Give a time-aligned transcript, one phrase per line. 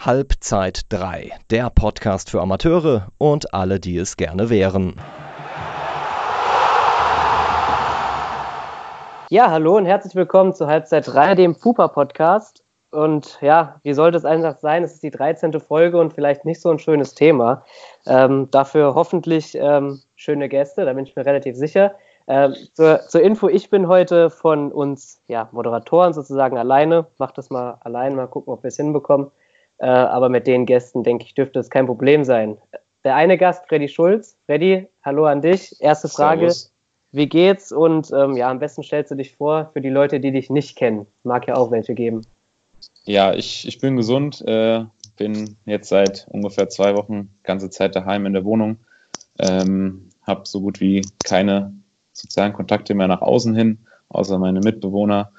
[0.00, 4.94] Halbzeit 3, der Podcast für Amateure und alle, die es gerne wären.
[9.28, 12.62] Ja, hallo und herzlich willkommen zu Halbzeit 3, dem Pupa-Podcast.
[12.92, 14.84] Und ja, wie sollte es einfach sein?
[14.84, 15.58] Es ist die 13.
[15.58, 17.64] Folge und vielleicht nicht so ein schönes Thema.
[18.06, 21.96] Ähm, dafür hoffentlich ähm, schöne Gäste, da bin ich mir relativ sicher.
[22.28, 27.06] Ähm, zur, zur, Info, ich bin heute von uns ja, Moderatoren sozusagen alleine.
[27.18, 29.32] Mach das mal allein, mal gucken, ob wir es hinbekommen.
[29.78, 32.58] Äh, aber mit den Gästen, denke ich, dürfte es kein Problem sein.
[33.04, 34.36] Der eine Gast, Freddy Schulz.
[34.46, 35.80] Freddy, hallo an dich.
[35.80, 36.50] Erste Frage.
[36.50, 36.72] Servus.
[37.12, 37.72] Wie geht's?
[37.72, 40.76] Und ähm, ja, am besten stellst du dich vor für die Leute, die dich nicht
[40.76, 41.06] kennen.
[41.22, 42.22] Mag ja auch welche geben.
[43.04, 44.84] Ja, ich, ich bin gesund, äh,
[45.16, 48.76] bin jetzt seit ungefähr zwei Wochen ganze Zeit daheim in der Wohnung,
[49.38, 51.72] ähm, habe so gut wie keine
[52.12, 53.78] sozialen Kontakte mehr nach außen hin,
[54.10, 55.32] außer meine Mitbewohner.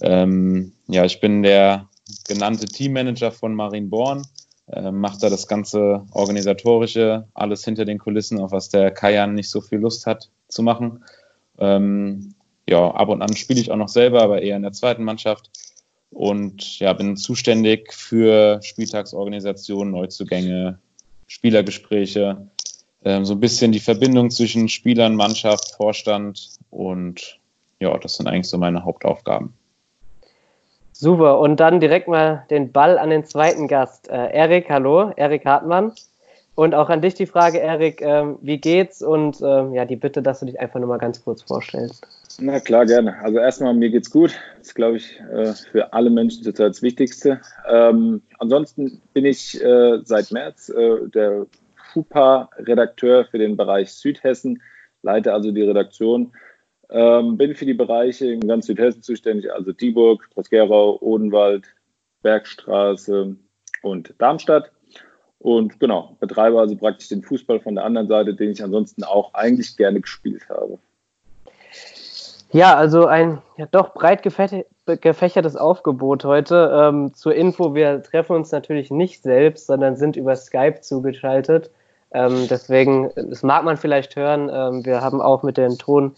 [0.00, 1.88] Ähm, ja, ich bin der
[2.26, 4.22] genannte Teammanager von Marienborn,
[4.68, 9.50] äh, macht da das ganze organisatorische, alles hinter den Kulissen, auf was der Kajan nicht
[9.50, 11.04] so viel Lust hat zu machen.
[11.58, 12.34] Ähm,
[12.68, 15.50] ja, ab und an spiele ich auch noch selber, aber eher in der zweiten Mannschaft.
[16.10, 20.78] Und ja, bin zuständig für Spieltagsorganisation, Neuzugänge,
[21.26, 22.48] Spielergespräche,
[23.04, 27.38] ähm, so ein bisschen die Verbindung zwischen Spielern, Mannschaft, Vorstand und
[27.80, 29.54] ja, das sind eigentlich so meine Hauptaufgaben.
[30.92, 34.08] Super, und dann direkt mal den Ball an den zweiten Gast.
[34.08, 35.92] Äh, Erik, hallo, Erik Hartmann.
[36.54, 39.02] Und auch an dich die Frage, Erik, ähm, wie geht's?
[39.02, 42.06] Und ähm, ja, die Bitte, dass du dich einfach nur mal ganz kurz vorstellst.
[42.40, 43.16] Na klar, gerne.
[43.22, 44.34] Also erstmal, mir geht's gut.
[44.58, 47.40] Das ist, glaube ich, äh, für alle Menschen zurzeit das Wichtigste.
[47.68, 51.46] Ähm, ansonsten bin ich äh, seit März äh, der
[51.92, 54.62] FUPA-Redakteur für den Bereich Südhessen,
[55.02, 56.32] leite also die Redaktion
[56.92, 61.64] ähm, bin für die Bereiche in ganz Südhessen zuständig, also Dieburg, Trosgerau, Odenwald,
[62.22, 63.36] Bergstraße
[63.82, 64.70] und Darmstadt.
[65.38, 69.34] Und genau, betreibe also praktisch den Fußball von der anderen Seite, den ich ansonsten auch
[69.34, 70.78] eigentlich gerne gespielt habe.
[72.52, 76.70] Ja, also ein ja, doch breit gefächertes Aufgebot heute.
[76.74, 81.70] Ähm, zur Info, wir treffen uns natürlich nicht selbst, sondern sind über Skype zugeschaltet.
[82.12, 86.14] Ähm, deswegen, das mag man vielleicht hören, ähm, wir haben auch mit den Ton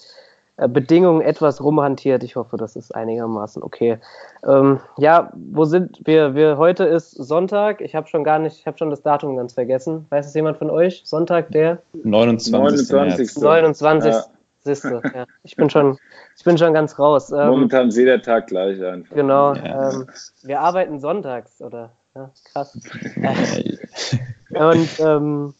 [0.56, 2.22] Bedingungen etwas rumhantiert.
[2.22, 3.98] Ich hoffe, das ist einigermaßen okay.
[4.46, 6.34] Ähm, ja, wo sind wir?
[6.36, 6.58] wir?
[6.58, 7.80] Heute ist Sonntag.
[7.80, 10.06] Ich habe schon gar nicht, ich habe schon das Datum ganz vergessen.
[10.10, 11.02] Weiß es jemand von euch?
[11.04, 12.90] Sonntag der 29.
[12.90, 13.42] 29.
[13.42, 14.12] 29.
[14.12, 14.24] Ja.
[14.60, 15.26] Siehste, ja.
[15.42, 15.98] Ich bin schon,
[16.38, 17.30] ich bin schon ganz raus.
[17.32, 19.14] Ähm, Momentan sehe der Tag gleich einfach.
[19.14, 19.54] Genau.
[19.54, 19.90] Ja.
[19.90, 20.06] Ähm,
[20.42, 21.90] wir arbeiten sonntags, oder?
[22.14, 22.78] Ja, krass.
[24.50, 25.54] Und ähm,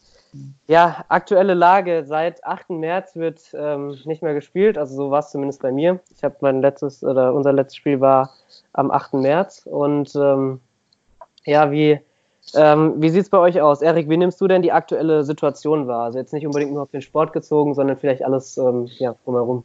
[0.67, 2.05] ja, aktuelle Lage.
[2.05, 2.71] Seit 8.
[2.71, 4.77] März wird ähm, nicht mehr gespielt.
[4.77, 5.99] Also so war es zumindest bei mir.
[6.15, 8.33] Ich habe mein letztes oder unser letztes Spiel war
[8.73, 9.13] am 8.
[9.15, 9.65] März.
[9.65, 10.59] Und ähm,
[11.45, 11.99] ja, wie,
[12.55, 13.81] ähm, wie sieht es bei euch aus?
[13.81, 16.05] Erik, wie nimmst du denn die aktuelle Situation wahr?
[16.05, 19.63] Also jetzt nicht unbedingt nur auf den Sport gezogen, sondern vielleicht alles ähm, ja, drumherum.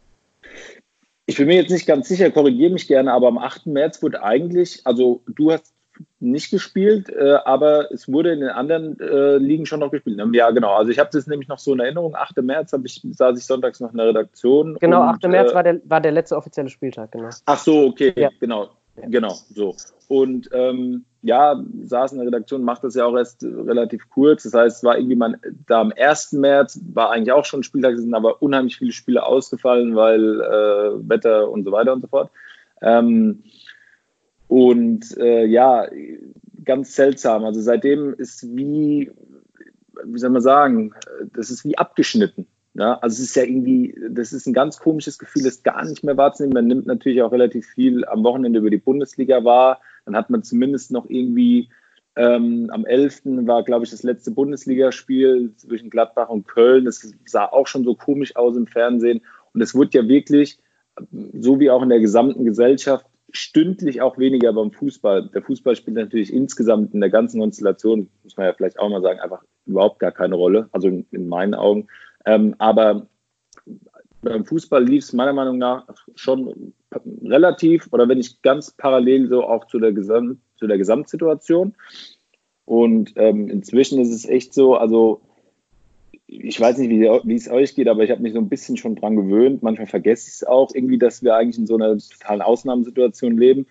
[1.26, 3.66] Ich bin mir jetzt nicht ganz sicher, korrigiere mich gerne, aber am 8.
[3.66, 5.72] März wurde eigentlich, also du hast
[6.18, 10.20] nicht gespielt, äh, aber es wurde in den anderen äh, Ligen schon noch gespielt.
[10.32, 10.74] Ja, genau.
[10.74, 12.14] Also ich habe das nämlich noch so in Erinnerung.
[12.14, 12.42] 8.
[12.42, 14.76] März ich, saß ich sonntags noch in der Redaktion.
[14.80, 15.28] Genau, und, 8.
[15.28, 17.30] März äh, war, der, war der letzte offizielle Spieltag, genau.
[17.46, 18.30] Ach so, okay, ja.
[18.38, 18.70] genau.
[18.96, 19.74] Genau, so.
[20.08, 24.42] Und ähm, ja, saß in der Redaktion, macht das ja auch erst relativ kurz.
[24.42, 26.32] Das heißt, es war irgendwie mal da am 1.
[26.32, 31.48] März, war eigentlich auch schon Spieltag, sind aber unheimlich viele Spiele ausgefallen, weil äh, Wetter
[31.50, 32.30] und so weiter und so fort.
[32.82, 33.44] Ähm,
[34.50, 35.86] und äh, ja,
[36.64, 37.44] ganz seltsam.
[37.44, 39.12] Also seitdem ist wie,
[40.04, 40.92] wie soll man sagen,
[41.32, 42.48] das ist wie abgeschnitten.
[42.74, 42.94] Ja?
[42.94, 46.16] Also es ist ja irgendwie, das ist ein ganz komisches Gefühl, das gar nicht mehr
[46.16, 46.54] wahrzunehmen.
[46.54, 49.80] Man nimmt natürlich auch relativ viel am Wochenende über die Bundesliga wahr.
[50.04, 51.70] Dann hat man zumindest noch irgendwie
[52.16, 53.22] ähm, am 11.
[53.46, 56.86] war, glaube ich, das letzte Bundesligaspiel zwischen Gladbach und Köln.
[56.86, 59.20] Das sah auch schon so komisch aus im Fernsehen.
[59.54, 60.58] Und es wurde ja wirklich,
[61.38, 65.28] so wie auch in der gesamten Gesellschaft, stündlich auch weniger beim Fußball.
[65.28, 69.02] Der Fußball spielt natürlich insgesamt in der ganzen Konstellation, muss man ja vielleicht auch mal
[69.02, 71.86] sagen, einfach überhaupt gar keine Rolle, also in, in meinen Augen.
[72.26, 73.06] Ähm, aber
[74.22, 76.74] beim Fußball lief es meiner Meinung nach schon
[77.22, 81.74] relativ oder wenn nicht ganz parallel so auch zu der, Gesamt, zu der Gesamtsituation.
[82.64, 85.22] Und ähm, inzwischen ist es echt so, also
[86.32, 88.94] ich weiß nicht, wie, es euch geht, aber ich habe mich so ein bisschen schon
[88.94, 89.62] dran gewöhnt.
[89.62, 93.66] Manchmal vergesse ich es auch irgendwie, dass wir eigentlich in so einer totalen Ausnahmesituation leben.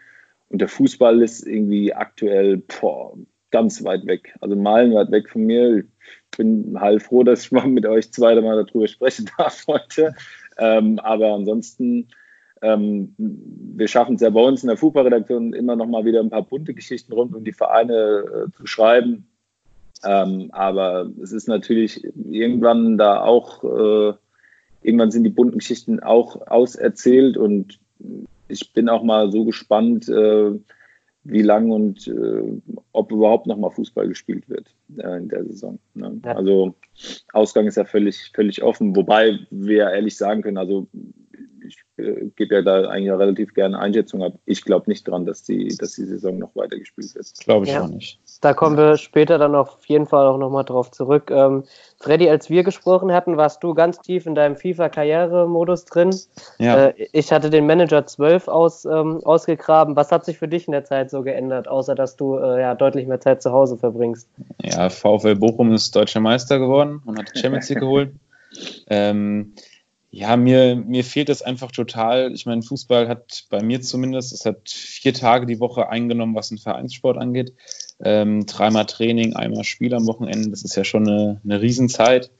[0.49, 3.17] Und der Fußball ist irgendwie aktuell boah,
[3.51, 4.35] ganz weit weg.
[4.41, 5.77] Also meilenweit weg von mir.
[5.77, 10.13] Ich bin halb froh, dass ich mal mit euch zwei Mal darüber sprechen darf heute.
[10.57, 12.09] Ähm, aber ansonsten
[12.61, 16.29] Ähm, wir schaffen es ja bei uns in der FUPA-Redaktion immer noch mal wieder ein
[16.29, 19.28] paar bunte Geschichten rund um die Vereine äh, zu schreiben.
[20.03, 24.13] Ähm, aber es ist natürlich irgendwann da auch, äh,
[24.81, 27.79] irgendwann sind die bunten Geschichten auch auserzählt und
[28.47, 30.51] ich bin auch mal so gespannt, äh,
[31.23, 32.61] wie lang und äh,
[32.93, 34.67] ob überhaupt noch mal Fußball gespielt wird
[34.97, 35.79] äh, in der Saison.
[35.93, 36.19] Ne?
[36.23, 36.75] Also
[37.33, 40.87] Ausgang ist ja völlig, völlig offen, wobei wir ehrlich sagen können, also
[41.69, 44.33] ich äh, gebe ja da eigentlich auch relativ gerne Einschätzung ab.
[44.45, 47.27] Ich glaube nicht dran, dass die, dass die Saison noch weiter gespielt wird.
[47.39, 47.83] Glaube ich ja.
[47.83, 48.19] auch nicht.
[48.41, 51.31] Da kommen wir später dann auf jeden Fall auch nochmal drauf zurück.
[51.31, 51.63] Ähm,
[51.99, 56.15] Freddy, als wir gesprochen hatten, warst du ganz tief in deinem FIFA-Karrieremodus drin.
[56.57, 56.87] Ja.
[56.87, 59.95] Äh, ich hatte den Manager 12 aus, ähm, ausgegraben.
[59.95, 62.75] Was hat sich für dich in der Zeit so geändert, außer dass du äh, ja
[62.75, 64.27] deutlich mehr Zeit zu Hause verbringst?
[64.63, 68.11] Ja, VfL Bochum ist deutscher Meister geworden und hat die Champions League geholt.
[68.89, 69.53] Ähm,
[70.11, 72.33] ja, mir, mir fehlt es einfach total.
[72.33, 76.49] Ich meine, Fußball hat bei mir zumindest, es hat vier Tage die Woche eingenommen, was
[76.49, 77.53] den Vereinssport angeht.
[78.01, 82.31] Ähm, dreimal Training, einmal Spiel am Wochenende, das ist ja schon eine, eine Riesenzeit.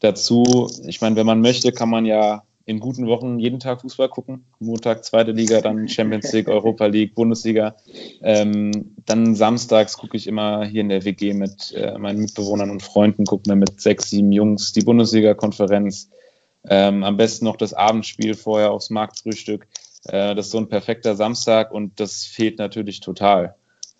[0.00, 4.08] Dazu, ich meine, wenn man möchte, kann man ja in guten Wochen jeden Tag Fußball
[4.08, 4.44] gucken.
[4.58, 7.74] Montag zweite Liga, dann Champions League, Europa League, Bundesliga.
[8.22, 12.82] Ähm, dann samstags gucke ich immer hier in der WG mit äh, meinen Mitbewohnern und
[12.82, 16.10] Freunden, gucken wir mit sechs, sieben Jungs die Bundesliga-Konferenz.
[16.68, 19.66] Ähm, am besten noch das Abendspiel vorher aufs Marktfrühstück.
[20.04, 23.54] Äh, das ist so ein perfekter Samstag und das fehlt natürlich total.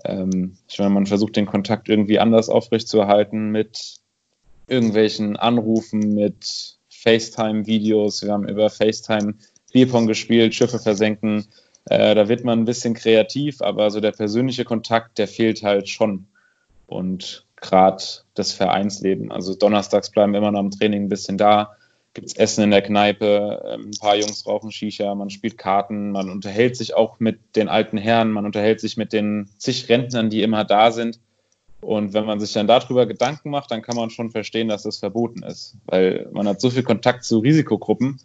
[0.05, 4.01] Ähm, ich meine, man versucht den Kontakt irgendwie anders aufrechtzuerhalten mit
[4.67, 8.23] irgendwelchen Anrufen, mit FaceTime-Videos.
[8.23, 9.35] Wir haben über FaceTime
[9.73, 11.47] Bierpong gespielt, Schiffe versenken.
[11.87, 15.89] Äh, da wird man ein bisschen kreativ, aber so der persönliche Kontakt, der fehlt halt
[15.89, 16.27] schon.
[16.87, 18.03] Und gerade
[18.35, 19.31] das Vereinsleben.
[19.31, 21.77] Also donnerstags bleiben wir immer noch im Training ein bisschen da
[22.15, 26.11] gibt es Essen in der Kneipe, ähm, ein paar Jungs rauchen Shisha, man spielt Karten,
[26.11, 30.31] man unterhält sich auch mit den alten Herren, man unterhält sich mit den zig Rentnern,
[30.31, 31.21] die immer da sind.
[31.81, 34.99] Und wenn man sich dann darüber Gedanken macht, dann kann man schon verstehen, dass das
[34.99, 38.21] verboten ist, weil man hat so viel Kontakt zu Risikogruppen.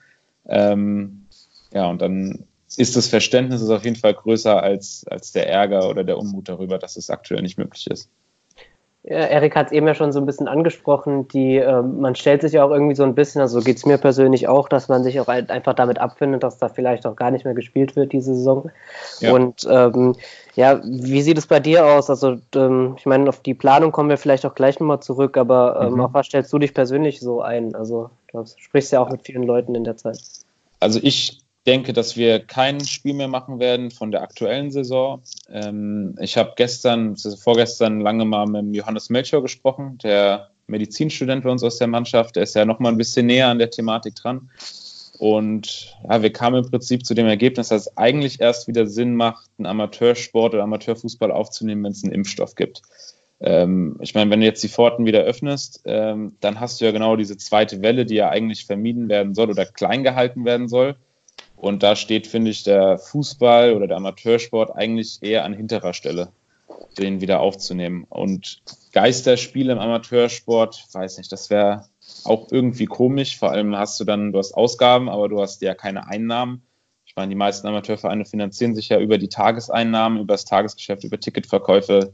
[0.47, 1.25] Ähm,
[1.73, 2.45] ja, und dann
[2.75, 6.77] ist das Verständnis auf jeden Fall größer als, als der Ärger oder der Unmut darüber,
[6.77, 8.09] dass es aktuell nicht möglich ist.
[9.07, 12.41] Ja, Erik hat es eben ja schon so ein bisschen angesprochen, die, äh, man stellt
[12.41, 15.03] sich ja auch irgendwie so ein bisschen, also geht es mir persönlich auch, dass man
[15.03, 18.13] sich auch halt einfach damit abfindet, dass da vielleicht auch gar nicht mehr gespielt wird
[18.13, 18.71] diese Saison.
[19.19, 19.31] Ja.
[19.33, 20.15] Und ähm,
[20.55, 22.09] ja, wie sieht es bei dir aus?
[22.09, 25.81] Also ähm, ich meine, auf die Planung kommen wir vielleicht auch gleich nochmal zurück, aber
[25.83, 26.01] ähm, mhm.
[26.01, 27.75] auf was stellst du dich persönlich so ein?
[27.75, 30.17] Also du sprichst ja auch mit vielen Leuten in der Zeit.
[30.79, 35.21] Also ich denke, dass wir kein Spiel mehr machen werden von der aktuellen Saison.
[35.49, 41.63] Ähm, ich habe gestern, vorgestern lange mal mit Johannes Melchior gesprochen, der Medizinstudent bei uns
[41.63, 42.35] aus der Mannschaft.
[42.35, 44.49] Der ist ja noch mal ein bisschen näher an der Thematik dran.
[45.17, 49.15] Und ja, wir kamen im Prinzip zu dem Ergebnis, dass es eigentlich erst wieder Sinn
[49.15, 52.81] macht, einen Amateursport oder Amateurfußball aufzunehmen, wenn es einen Impfstoff gibt.
[53.39, 56.91] Ähm, ich meine, wenn du jetzt die Pforten wieder öffnest, ähm, dann hast du ja
[56.91, 60.95] genau diese zweite Welle, die ja eigentlich vermieden werden soll oder klein gehalten werden soll.
[61.57, 66.29] Und da steht, finde ich, der Fußball oder der Amateursport eigentlich eher an hinterer Stelle,
[66.97, 68.05] den wieder aufzunehmen.
[68.09, 68.61] Und
[68.91, 71.87] Geisterspiele im Amateursport, weiß nicht, das wäre
[72.23, 73.37] auch irgendwie komisch.
[73.37, 76.61] Vor allem hast du dann, du hast Ausgaben, aber du hast ja keine Einnahmen.
[77.05, 81.19] Ich meine, die meisten Amateurvereine finanzieren sich ja über die Tageseinnahmen, über das Tagesgeschäft, über
[81.19, 82.13] Ticketverkäufe,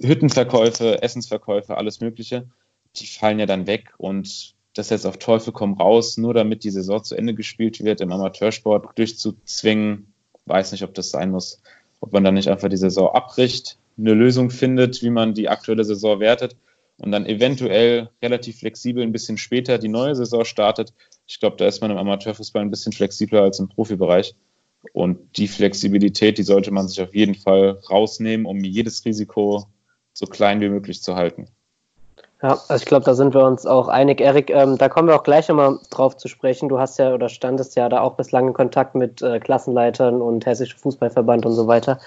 [0.00, 2.48] Hüttenverkäufe, Essensverkäufe, alles Mögliche.
[2.96, 6.70] Die fallen ja dann weg und das jetzt auf Teufel komm raus, nur damit die
[6.70, 10.12] Saison zu Ende gespielt wird, im Amateursport durchzuzwingen,
[10.46, 11.60] weiß nicht, ob das sein muss.
[12.00, 15.84] Ob man dann nicht einfach die Saison abbricht, eine Lösung findet, wie man die aktuelle
[15.84, 16.56] Saison wertet
[16.98, 20.92] und dann eventuell relativ flexibel ein bisschen später die neue Saison startet.
[21.26, 24.34] Ich glaube, da ist man im Amateurfußball ein bisschen flexibler als im Profibereich.
[24.92, 29.66] Und die Flexibilität, die sollte man sich auf jeden Fall rausnehmen, um jedes Risiko
[30.12, 31.48] so klein wie möglich zu halten.
[32.40, 34.20] Ja, also ich glaube, da sind wir uns auch einig.
[34.20, 36.68] Erik, ähm, da kommen wir auch gleich nochmal drauf zu sprechen.
[36.68, 40.46] Du hast ja oder standest ja da auch bislang in Kontakt mit äh, Klassenleitern und
[40.46, 41.98] Hessische Fußballverband und so weiter.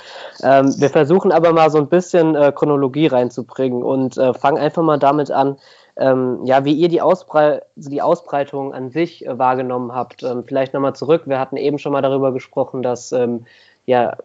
[0.42, 4.84] Ähm, wir versuchen aber mal so ein bisschen äh, Chronologie reinzubringen und äh, fangen einfach
[4.84, 5.58] mal damit an,
[5.98, 10.24] ähm, ja, wie ihr die, Ausbrei die Ausbreitung an sich äh, wahrgenommen habt.
[10.24, 11.24] Ähm, vielleicht nochmal zurück.
[11.26, 13.46] Wir hatten eben schon mal darüber gesprochen, dass ähm,
[13.86, 14.16] ja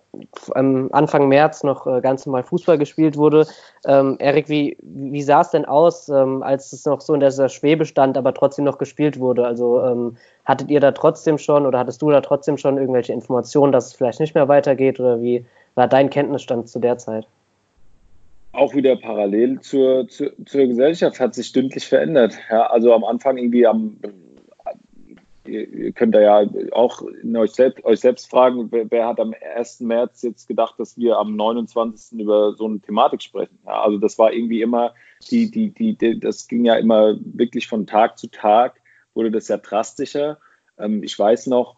[0.54, 3.46] Anfang März noch äh, ganz normal Fußball gespielt wurde.
[3.86, 7.48] Ähm, Erik, wie, wie sah es denn aus, ähm, als es noch so in dieser
[7.48, 9.46] Schwebe stand, aber trotzdem noch gespielt wurde?
[9.46, 13.72] Also ähm, hattet ihr da trotzdem schon oder hattest du da trotzdem schon irgendwelche Informationen,
[13.72, 15.44] dass es vielleicht nicht mehr weitergeht oder wie
[15.74, 17.26] war dein Kenntnisstand zu der Zeit?
[18.52, 22.38] Auch wieder parallel zur, zur, zur Gesellschaft hat sich stündlich verändert.
[22.50, 23.98] Ja, also am Anfang irgendwie am
[25.48, 29.80] ihr könnt da ja auch euch selbst, euch selbst fragen, wer, wer, hat am 1.
[29.80, 32.20] März jetzt gedacht, dass wir am 29.
[32.20, 33.58] über so eine Thematik sprechen.
[33.64, 34.94] Ja, also das war irgendwie immer,
[35.30, 38.80] die, die, die, das ging ja immer wirklich von Tag zu Tag,
[39.14, 40.38] wurde das ja drastischer.
[40.78, 41.76] Ähm, ich weiß noch,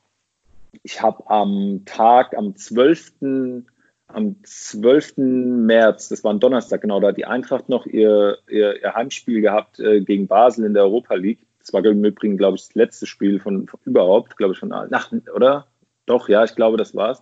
[0.83, 3.65] ich habe am Tag, am 12.
[4.11, 5.19] Am 12.
[5.19, 9.43] März, das war ein Donnerstag, genau, da hat die Eintracht noch ihr, ihr, ihr Heimspiel
[9.43, 11.47] gehabt äh, gegen Basel in der Europa League.
[11.69, 14.71] Das war im Übrigen, glaube ich, das letzte Spiel von, von überhaupt, glaube ich, von
[14.71, 15.67] nach, oder?
[16.07, 17.21] Doch, ja, ich glaube, das war's.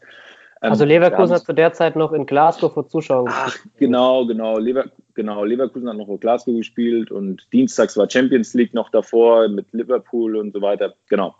[0.62, 3.72] Ähm, also Leverkusen hat zu der Zeit noch in Glasgow vor Zuschauern gespielt.
[3.74, 4.58] Ach, genau, genau.
[4.58, 4.84] Lever,
[5.14, 5.44] genau.
[5.44, 10.36] Leverkusen hat noch vor Glasgow gespielt und dienstags war Champions League noch davor mit Liverpool
[10.36, 10.94] und so weiter.
[11.08, 11.34] Genau.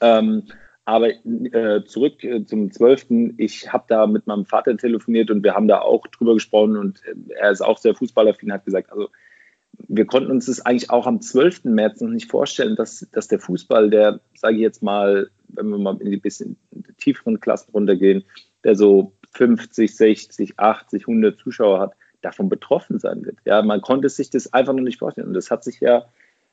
[0.00, 0.44] Ähm,
[0.84, 3.34] aber äh, zurück äh, zum 12.
[3.36, 7.04] Ich habe da mit meinem Vater telefoniert und wir haben da auch drüber gesprochen und
[7.04, 9.08] äh, er ist auch sehr fußballaffin, hat gesagt, also
[9.88, 11.64] wir konnten uns das eigentlich auch am 12.
[11.64, 15.78] März noch nicht vorstellen, dass, dass der Fußball, der, sage ich jetzt mal, wenn wir
[15.78, 16.56] mal in die bisschen
[16.98, 18.24] tieferen Klassen runtergehen,
[18.64, 23.38] der so 50, 60, 80, 100 Zuschauer hat, davon betroffen sein wird.
[23.44, 25.28] Ja, man konnte sich das einfach noch nicht vorstellen.
[25.28, 26.06] Und das hat sich ja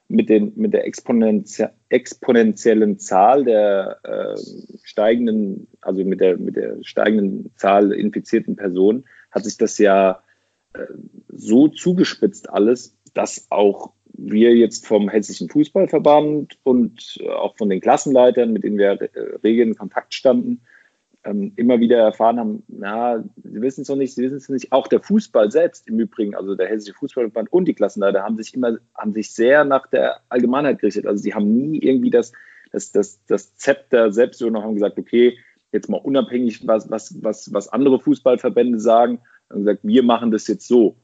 [0.07, 4.36] mit, den, mit der exponentie exponentiellen Zahl der äh,
[4.83, 10.24] steigenden, also mit der, mit der steigenden Zahl infizierten Personen, hat sich das ja
[10.74, 10.86] äh,
[11.27, 18.51] so zugespitzt alles, dass auch wir jetzt vom Hessischen Fußballverband und auch von den Klassenleitern,
[18.51, 19.10] mit denen wir äh,
[19.44, 20.62] rege in Kontakt standen,
[21.24, 24.72] ähm, immer wieder erfahren haben, na, sie wissen es noch nicht, sie wissen es nicht.
[24.72, 28.54] Auch der Fußball selbst im Übrigen, also der Hessische Fußballverband und die Klassenleiter haben sich
[28.54, 31.06] immer, haben sich sehr nach der Allgemeinheit gerichtet.
[31.06, 32.32] Also sie haben nie irgendwie das,
[32.72, 35.38] das, das, das Zepter selbst und haben gesagt, okay,
[35.72, 40.48] jetzt mal unabhängig, was, was, was, was andere Fußballverbände sagen, haben gesagt, wir machen das
[40.48, 40.96] jetzt so.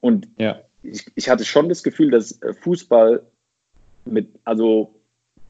[0.00, 0.60] Und ja.
[0.86, 3.26] Ich, ich hatte schon das Gefühl, dass Fußball
[4.04, 4.96] mit, also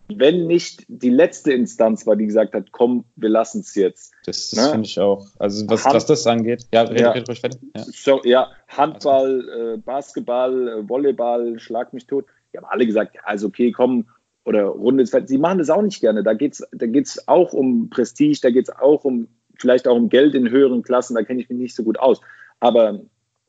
[0.08, 4.12] wenn nicht die letzte Instanz war, die gesagt hat, komm, wir lassen es jetzt.
[4.24, 4.70] Das, das ne?
[4.70, 5.26] finde ich auch.
[5.38, 7.10] Also was, was das angeht, ja, red, ja.
[7.10, 7.60] red ruhig fertig.
[7.74, 7.84] Ja.
[7.84, 12.26] So, ja, Handball, äh, Basketball, äh, Volleyball, schlag mich tot.
[12.52, 14.06] Die haben alle gesagt, also okay, komm,
[14.44, 15.28] oder Runde ist fertig.
[15.28, 16.22] Sie machen das auch nicht gerne.
[16.22, 19.26] Da geht es da geht's auch um Prestige, da geht es auch um,
[19.58, 22.20] vielleicht auch um Geld in höheren Klassen, da kenne ich mich nicht so gut aus.
[22.60, 23.00] Aber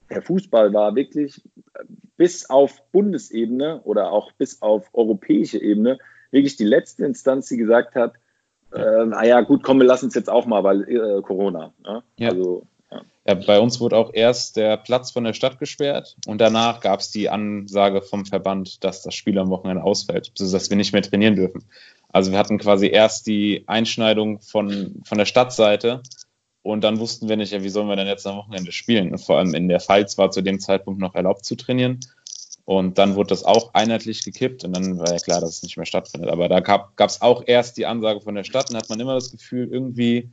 [0.09, 1.41] der Fußball war wirklich
[2.17, 5.99] bis auf Bundesebene oder auch bis auf europäische Ebene
[6.31, 8.13] wirklich die letzte Instanz, die gesagt hat,
[8.73, 11.73] äh, naja, gut, komm, wir lassen es jetzt auch mal, weil äh, Corona.
[11.83, 12.03] Ne?
[12.17, 12.29] Ja.
[12.29, 13.01] Also, ja.
[13.25, 13.33] ja.
[13.35, 17.11] bei uns wurde auch erst der Platz von der Stadt gesperrt und danach gab es
[17.11, 21.35] die Ansage vom Verband, dass das Spiel am Wochenende ausfällt, sodass wir nicht mehr trainieren
[21.35, 21.63] dürfen.
[22.09, 26.01] Also wir hatten quasi erst die Einschneidung von, von der Stadtseite
[26.67, 29.11] und dann wussten wir nicht, ja, wie sollen wir denn jetzt am Wochenende spielen?
[29.11, 32.01] Und vor allem in der Pfalz war zu dem Zeitpunkt noch erlaubt zu trainieren.
[32.65, 35.77] Und dann wurde das auch einheitlich gekippt und dann war ja klar, dass es nicht
[35.77, 36.29] mehr stattfindet.
[36.29, 39.13] Aber da gab es auch erst die Ansage von der Stadt und hat man immer
[39.13, 40.29] das Gefühl, irgendwie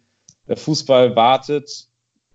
[0.48, 1.86] der Fußball wartet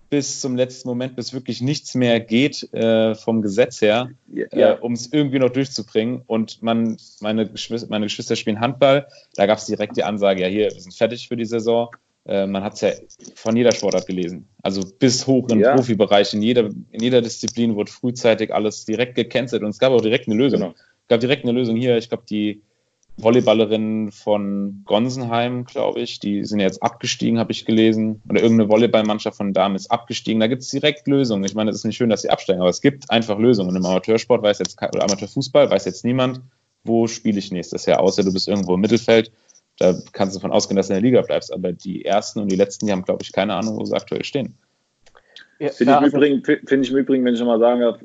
[0.09, 4.45] bis zum letzten Moment, bis wirklich nichts mehr geht äh, vom Gesetz her, ja.
[4.51, 6.21] äh, um es irgendwie noch durchzubringen.
[6.25, 10.47] Und man, meine, Geschwister, meine Geschwister spielen Handball, da gab es direkt die Ansage, ja
[10.47, 11.89] hier, wir sind fertig für die Saison.
[12.25, 12.91] Äh, man hat es ja
[13.35, 14.47] von jeder Sportart gelesen.
[14.61, 15.75] Also bis hoch im ja.
[15.75, 16.33] Profibereich.
[16.33, 20.27] In jeder, in jeder Disziplin wurde frühzeitig alles direkt gecancelt und es gab auch direkt
[20.27, 20.59] eine Lösung.
[20.59, 20.73] Genau.
[20.73, 21.97] Es gab direkt eine Lösung hier.
[21.97, 22.61] Ich glaube, die
[23.17, 28.21] Volleyballerinnen von Gonsenheim, glaube ich, die sind jetzt abgestiegen, habe ich gelesen.
[28.29, 30.39] Oder irgendeine Volleyballmannschaft von Damen ist abgestiegen.
[30.39, 31.43] Da gibt es direkt Lösungen.
[31.43, 33.69] Ich meine, es ist nicht schön, dass sie absteigen, aber es gibt einfach Lösungen.
[33.69, 36.41] Und im Amateursport weiß jetzt, oder Amateurfußball weiß jetzt niemand,
[36.83, 39.31] wo spiele ich nächstes Jahr, außer du bist irgendwo im Mittelfeld
[39.79, 41.53] da kannst du davon ausgehen, dass du in der Liga bleibst.
[41.53, 44.23] Aber die ersten und die letzten, die haben, glaube ich, keine Ahnung, wo sie aktuell
[44.23, 44.57] stehen.
[45.59, 47.99] Ja, Finde ich, also, find ich, im Übrigen, wenn ich nochmal sagen darf,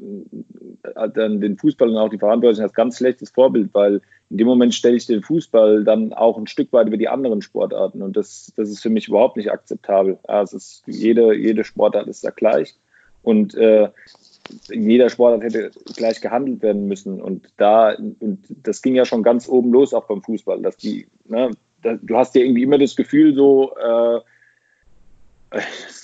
[1.15, 4.01] dann den Fußball und auch die Verantwortlichen als ganz schlechtes Vorbild, weil
[4.31, 7.43] in dem Moment stelle ich den Fußball dann auch ein Stück weit über die anderen
[7.43, 10.19] Sportarten und das, das ist für mich überhaupt nicht akzeptabel.
[10.27, 12.75] Ja, es ist, jede, jede Sportart ist da gleich
[13.23, 13.89] und äh,
[14.71, 17.21] jeder Sportart hätte gleich gehandelt werden müssen.
[17.21, 21.07] Und da, und das ging ja schon ganz oben los, auch beim Fußball, dass die,
[21.27, 21.51] ne,
[21.83, 24.21] da, du hast ja irgendwie immer das Gefühl, so, äh,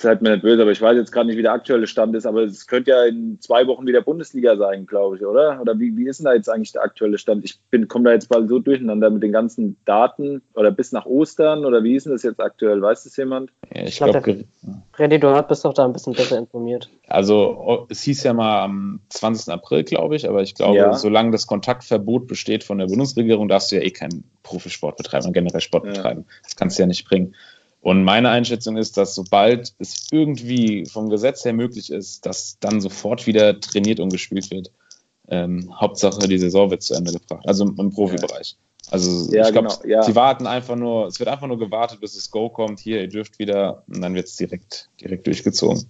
[0.01, 2.27] seid mir nicht böse, aber ich weiß jetzt gerade nicht, wie der aktuelle Stand ist,
[2.27, 5.61] aber es könnte ja in zwei Wochen wieder Bundesliga sein, glaube ich, oder?
[5.61, 7.45] Oder wie, wie ist denn da jetzt eigentlich der aktuelle Stand?
[7.45, 11.07] Ich bin, komme da jetzt bald so durcheinander mit den ganzen Daten oder bis nach
[11.07, 12.81] Ostern oder wie ist denn das jetzt aktuell?
[12.81, 13.51] Weiß das jemand?
[13.75, 14.39] Ja, ich glaube, glaub,
[14.93, 16.89] Freddy, du bist doch da ein bisschen besser informiert.
[17.09, 19.53] Also, es hieß ja mal am 20.
[19.53, 20.95] April, glaube ich, aber ich glaube, ja.
[20.95, 25.33] solange das Kontaktverbot besteht von der Bundesregierung, darfst du ja eh keinen Profisport betreiben und
[25.33, 25.93] generell Sport ja.
[25.93, 26.25] betreiben.
[26.43, 27.35] Das kannst du ja nicht bringen.
[27.83, 32.81] Und meine Einschätzung ist, dass sobald es irgendwie vom Gesetz her möglich ist, dass dann
[32.81, 34.71] sofort wieder trainiert und gespielt wird.
[35.29, 38.57] Ähm, Hauptsache, die Saison wird zu Ende gebracht, also im Profibereich.
[38.91, 40.03] Also ja, ich glaube, genau, ja.
[40.03, 43.09] sie warten einfach nur, es wird einfach nur gewartet, bis das Go kommt, hier, ihr
[43.09, 45.89] dürft wieder, und dann wird es direkt, direkt durchgezogen.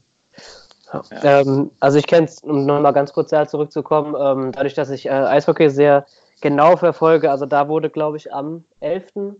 [0.92, 1.40] Ja.
[1.40, 5.06] Ähm, also ich kenne es, um nochmal ganz kurz da zurückzukommen, ähm, dadurch, dass ich
[5.06, 6.04] äh, Eishockey sehr
[6.40, 9.36] genau verfolge, also da wurde, glaube ich, am 11.,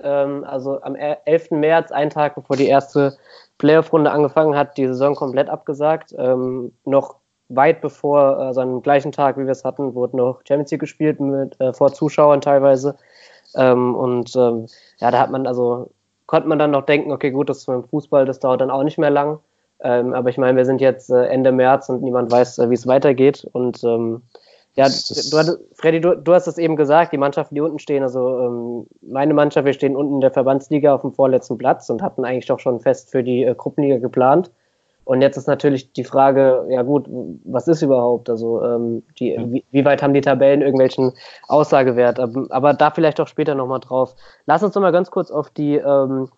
[0.00, 1.50] ähm, also am 11.
[1.52, 3.16] März, einen Tag bevor die erste
[3.58, 6.14] Playoff-Runde angefangen hat, die Saison komplett abgesagt.
[6.18, 7.16] Ähm, noch
[7.48, 11.20] weit bevor, also am gleichen Tag, wie wir es hatten, wurde noch Champions League gespielt
[11.20, 12.96] mit, äh, vor Zuschauern teilweise.
[13.54, 14.66] Ähm, und ähm,
[14.98, 15.90] ja, da hat man also,
[16.26, 18.82] konnte man dann noch denken, okay, gut, das ist beim Fußball, das dauert dann auch
[18.82, 19.38] nicht mehr lang.
[19.80, 22.74] Ähm, aber ich meine, wir sind jetzt äh, Ende März und niemand weiß, äh, wie
[22.74, 23.46] es weitergeht.
[23.52, 24.22] Und ähm,
[24.76, 28.40] ja, du, Freddy, du, du, hast es eben gesagt, die Mannschaften, die unten stehen, also
[28.40, 32.24] ähm, meine Mannschaft, wir stehen unten in der Verbandsliga auf dem vorletzten Platz und hatten
[32.24, 34.50] eigentlich doch schon fest für die äh, Gruppenliga geplant.
[35.04, 37.06] Und jetzt ist natürlich die Frage, ja gut,
[37.44, 38.30] was ist überhaupt?
[38.30, 41.12] Also ähm, die, wie, wie, weit haben die Tabellen irgendwelchen
[41.46, 42.18] Aussagewert?
[42.18, 44.14] Aber, aber da vielleicht auch später nochmal drauf.
[44.46, 46.30] Lass uns nochmal ganz kurz auf die ähm,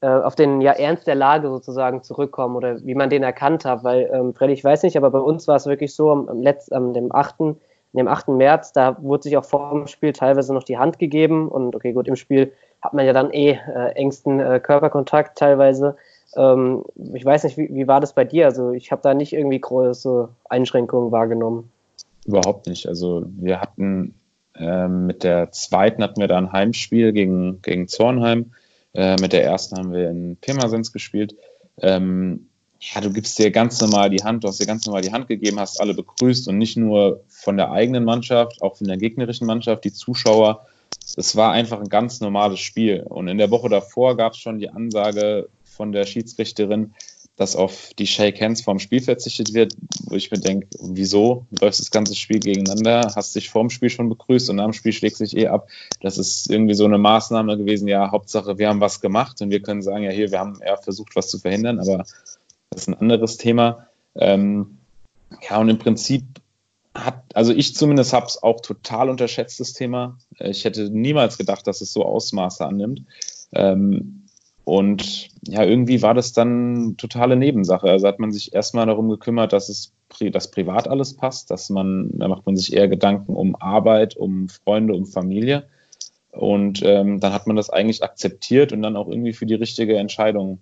[0.00, 3.82] äh, auf den ja, Ernst der Lage sozusagen zurückkommen oder wie man den erkannt hat,
[3.82, 6.42] weil ähm, Freddy, ich weiß nicht, aber bei uns war es wirklich so am, am
[6.42, 7.56] letzten, am dem 8.
[7.96, 8.28] dem 8.
[8.28, 11.92] März, da wurde sich auch vor dem Spiel teilweise noch die Hand gegeben und okay,
[11.92, 15.96] gut, im Spiel hat man ja dann eh äh, engsten äh, Körperkontakt teilweise.
[16.36, 16.84] Ähm,
[17.14, 18.46] ich weiß nicht, wie, wie war das bei dir?
[18.46, 21.70] Also ich habe da nicht irgendwie große Einschränkungen wahrgenommen.
[22.26, 22.86] Überhaupt nicht.
[22.86, 24.14] Also wir hatten
[24.58, 28.52] ähm, mit der zweiten hatten wir da ein Heimspiel gegen, gegen Zornheim.
[28.94, 31.36] Äh, mit der ersten haben wir in Pirmasens gespielt.
[31.80, 32.48] Ähm,
[32.80, 35.28] ja, du gibst dir ganz normal die Hand, du hast dir ganz normal die Hand
[35.28, 39.46] gegeben, hast alle begrüßt und nicht nur von der eigenen Mannschaft, auch von der gegnerischen
[39.46, 40.66] Mannschaft, die Zuschauer.
[41.16, 43.02] Es war einfach ein ganz normales Spiel.
[43.02, 46.94] Und in der Woche davor gab es schon die Ansage, von der Schiedsrichterin,
[47.36, 49.74] dass auf die Shake Hands vorm Spiel verzichtet wird,
[50.06, 54.08] wo ich mir denke, wieso läuft das ganze Spiel gegeneinander, hast dich vorm Spiel schon
[54.08, 55.68] begrüßt und nach dem Spiel schlägt sich eh ab.
[56.00, 59.60] Das ist irgendwie so eine Maßnahme gewesen, ja, Hauptsache, wir haben was gemacht und wir
[59.60, 62.06] können sagen, ja, hier, wir haben eher versucht, was zu verhindern, aber
[62.70, 63.86] das ist ein anderes Thema.
[64.14, 64.78] Ähm,
[65.48, 66.24] ja, und im Prinzip
[66.94, 70.18] hat, also ich zumindest habe es auch total unterschätzt, das Thema.
[70.38, 73.02] Ich hätte niemals gedacht, dass es so Ausmaße annimmt.
[73.52, 74.22] Ähm,
[74.64, 77.88] und ja, irgendwie war das dann totale Nebensache.
[77.88, 79.92] Also hat man sich erstmal darum gekümmert, dass es
[80.32, 84.48] dass privat alles passt, dass man, da macht man sich eher Gedanken um Arbeit, um
[84.48, 85.68] Freunde, um Familie.
[86.30, 89.96] Und ähm, dann hat man das eigentlich akzeptiert und dann auch irgendwie für die richtige
[89.96, 90.58] Entscheidung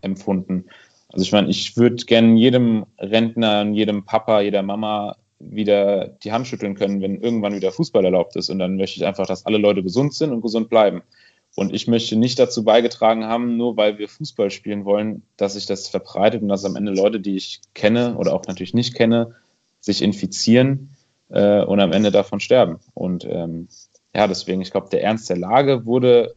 [0.00, 0.66] empfunden.
[1.12, 6.46] Also ich meine, ich würde gerne jedem Rentner, jedem Papa, jeder Mama wieder die Hand
[6.46, 8.48] schütteln können, wenn irgendwann wieder Fußball erlaubt ist.
[8.48, 11.02] Und dann möchte ich einfach, dass alle Leute gesund sind und gesund bleiben.
[11.54, 15.66] Und ich möchte nicht dazu beigetragen haben, nur weil wir Fußball spielen wollen, dass sich
[15.66, 19.34] das verbreitet und dass am Ende Leute, die ich kenne oder auch natürlich nicht kenne,
[19.80, 20.94] sich infizieren
[21.28, 22.78] äh, und am Ende davon sterben.
[22.94, 23.68] Und ähm,
[24.14, 26.34] ja, deswegen, ich glaube, der Ernst der Lage wurde,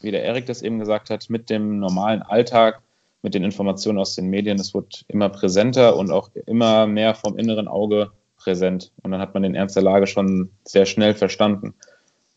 [0.00, 2.80] wie der Erik das eben gesagt hat, mit dem normalen Alltag,
[3.22, 7.36] mit den Informationen aus den Medien, es wird immer präsenter und auch immer mehr vom
[7.36, 8.92] inneren Auge präsent.
[9.02, 11.74] Und dann hat man den Ernst der Lage schon sehr schnell verstanden.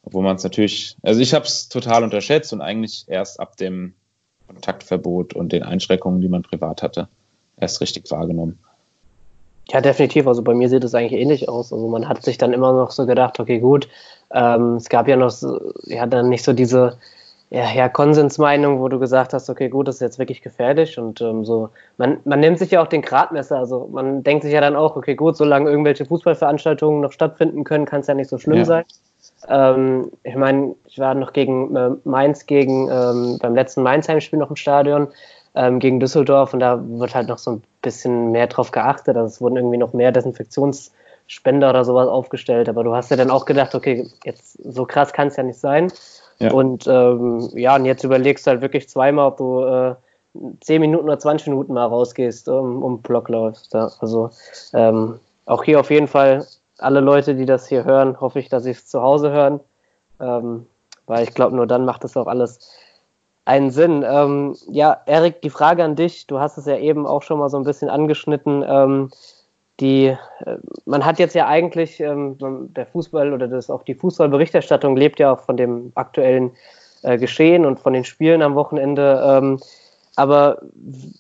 [0.04, 3.94] Obwohl man es natürlich, also ich habe es total unterschätzt und eigentlich erst ab dem
[4.48, 7.08] Kontaktverbot und den Einschränkungen, die man privat hatte,
[7.58, 8.60] erst richtig wahrgenommen.
[9.70, 10.28] Ja, definitiv.
[10.28, 11.72] Also bei mir sieht es eigentlich ähnlich aus.
[11.72, 13.88] Also man hat sich dann immer noch so gedacht, okay, gut,
[14.34, 16.98] ähm, es gab ja noch, so, ja, dann nicht so diese
[17.54, 21.20] ja, ja, Konsensmeinung, wo du gesagt hast, okay, gut, das ist jetzt wirklich gefährlich und
[21.20, 21.70] ähm, so.
[21.98, 23.58] Man, man nimmt sich ja auch den Gradmesser.
[23.58, 27.84] Also man denkt sich ja dann auch, okay, gut, solange irgendwelche Fußballveranstaltungen noch stattfinden können,
[27.84, 28.66] kann es ja nicht so schlimm ja.
[28.66, 28.86] sein.
[29.50, 34.50] Ähm, ich meine, ich war noch gegen äh, Mainz, gegen ähm, beim letzten Mainz-Heimspiel noch
[34.50, 35.10] im Stadion
[35.54, 39.18] ähm, gegen Düsseldorf und da wird halt noch so ein bisschen mehr drauf geachtet.
[39.18, 42.70] Also es wurden irgendwie noch mehr Desinfektionsspender oder sowas aufgestellt.
[42.70, 45.60] Aber du hast ja dann auch gedacht, okay, jetzt so krass kann es ja nicht
[45.60, 45.92] sein.
[46.40, 46.52] Ja.
[46.52, 49.96] Und ähm, ja, und jetzt überlegst du halt wirklich zweimal, ob du äh,
[50.62, 53.74] 10 Minuten oder 20 Minuten mal rausgehst, um, um Block läufst.
[53.74, 53.92] Ja.
[54.00, 54.30] Also
[54.74, 56.46] ähm, auch hier auf jeden Fall
[56.78, 59.60] alle Leute, die das hier hören, hoffe ich, dass sie es zu Hause hören,
[60.20, 60.66] ähm,
[61.06, 62.72] weil ich glaube, nur dann macht das auch alles
[63.46, 64.04] einen Sinn.
[64.08, 67.50] Ähm, ja, Erik, die Frage an dich, du hast es ja eben auch schon mal
[67.50, 68.64] so ein bisschen angeschnitten.
[68.68, 69.12] Ähm,
[69.82, 70.18] die, äh,
[70.86, 75.34] man hat jetzt ja eigentlich, ähm, der Fußball oder das, auch die Fußballberichterstattung lebt ja
[75.34, 76.52] auch von dem aktuellen
[77.02, 79.22] äh, Geschehen und von den Spielen am Wochenende.
[79.26, 79.60] Ähm,
[80.16, 80.62] aber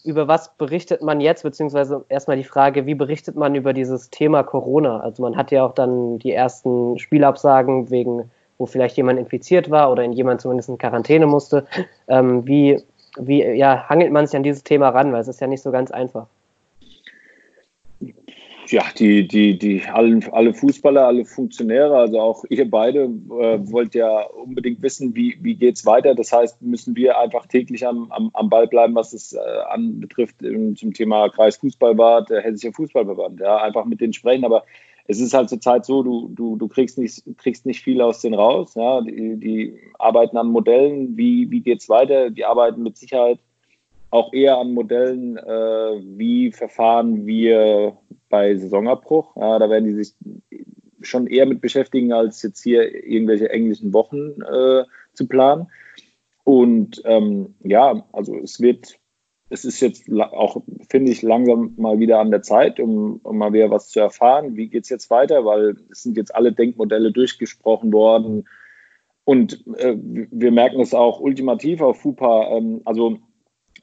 [0.03, 4.43] über was berichtet man jetzt, beziehungsweise erstmal die Frage, wie berichtet man über dieses Thema
[4.43, 4.99] Corona?
[4.99, 9.91] Also man hat ja auch dann die ersten Spielabsagen wegen, wo vielleicht jemand infiziert war
[9.91, 11.65] oder in jemand zumindest in Quarantäne musste.
[12.07, 12.83] Ähm, wie,
[13.17, 15.13] wie ja, hangelt man sich an dieses Thema ran?
[15.13, 16.27] Weil es ist ja nicht so ganz einfach.
[18.71, 23.93] Ja, die, die, die, alle, alle Fußballer, alle Funktionäre, also auch ihr beide, äh, wollt
[23.95, 26.15] ja unbedingt wissen, wie, wie geht es weiter.
[26.15, 30.37] Das heißt, müssen wir einfach täglich am, am, am Ball bleiben, was es äh, anbetrifft
[30.39, 33.41] zum Thema Kreisfußballbad, der Hessische Fußballverband.
[33.41, 34.45] Ja, einfach mit denen sprechen.
[34.45, 34.63] Aber
[35.05, 38.35] es ist halt zurzeit so, du, du, du kriegst, nicht, kriegst nicht viel aus denen
[38.35, 38.75] raus.
[38.75, 39.01] Ja?
[39.01, 42.29] Die, die arbeiten an Modellen, wie, wie geht es weiter?
[42.29, 43.39] Die arbeiten mit Sicherheit
[44.11, 47.97] auch eher an Modellen, äh, wie verfahren wir
[48.31, 49.35] bei Saisonabbruch.
[49.35, 50.15] Ja, da werden die sich
[51.01, 55.67] schon eher mit beschäftigen, als jetzt hier irgendwelche englischen Wochen äh, zu planen.
[56.43, 58.97] Und ähm, ja, also es wird,
[59.49, 63.53] es ist jetzt auch, finde ich, langsam mal wieder an der Zeit, um, um mal
[63.53, 64.55] wieder was zu erfahren.
[64.55, 65.45] Wie geht es jetzt weiter?
[65.45, 68.47] Weil es sind jetzt alle Denkmodelle durchgesprochen worden.
[69.23, 72.57] Und äh, wir merken es auch ultimativ auf FUPA.
[72.57, 73.17] Ähm, also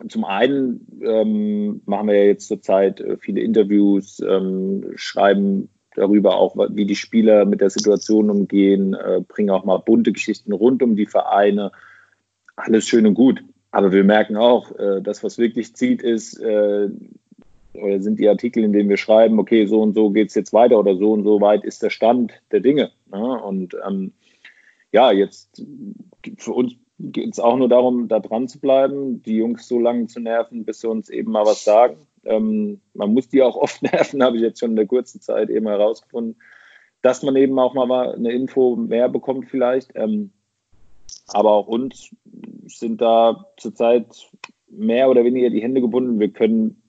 [0.08, 6.56] zum einen ähm, machen wir ja jetzt zurzeit äh, viele Interviews, ähm, schreiben darüber auch,
[6.70, 10.94] wie die Spieler mit der Situation umgehen, äh, bringen auch mal bunte Geschichten rund um
[10.96, 11.72] die Vereine.
[12.56, 13.42] Alles schön und gut.
[13.70, 16.88] Aber wir merken auch, äh, das, was wirklich zieht, ist, äh,
[17.74, 20.52] oder sind die Artikel, in denen wir schreiben, okay, so und so geht es jetzt
[20.52, 22.90] weiter oder so und so weit ist der Stand der Dinge.
[23.10, 23.42] Ne?
[23.42, 24.12] Und ähm,
[24.92, 25.62] ja, jetzt
[26.38, 30.06] für uns geht es auch nur darum, da dran zu bleiben, die Jungs so lange
[30.06, 31.96] zu nerven, bis sie uns eben mal was sagen.
[32.24, 35.50] Ähm, man muss die auch oft nerven, habe ich jetzt schon in der kurzen Zeit
[35.50, 36.40] eben herausgefunden,
[37.02, 39.92] dass man eben auch mal eine Info mehr bekommt vielleicht.
[39.94, 40.30] Ähm,
[41.28, 42.14] aber auch uns
[42.66, 44.06] sind da zurzeit
[44.68, 46.20] mehr oder weniger die Hände gebunden.
[46.20, 46.82] Wir können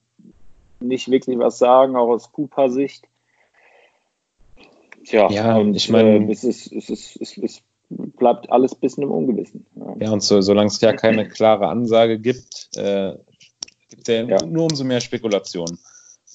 [0.80, 3.06] nicht wirklich was sagen, auch aus Cooper-Sicht.
[5.04, 8.80] Tja, ja, und ich meine, äh, es, ist, es, ist, es, ist, bleibt alles ein
[8.80, 9.66] bisschen im Ungewissen.
[9.76, 13.14] Ja, ja und so, solange es ja keine klare Ansage gibt, äh,
[13.88, 15.78] gibt es ja, ja, nur umso mehr Spekulation.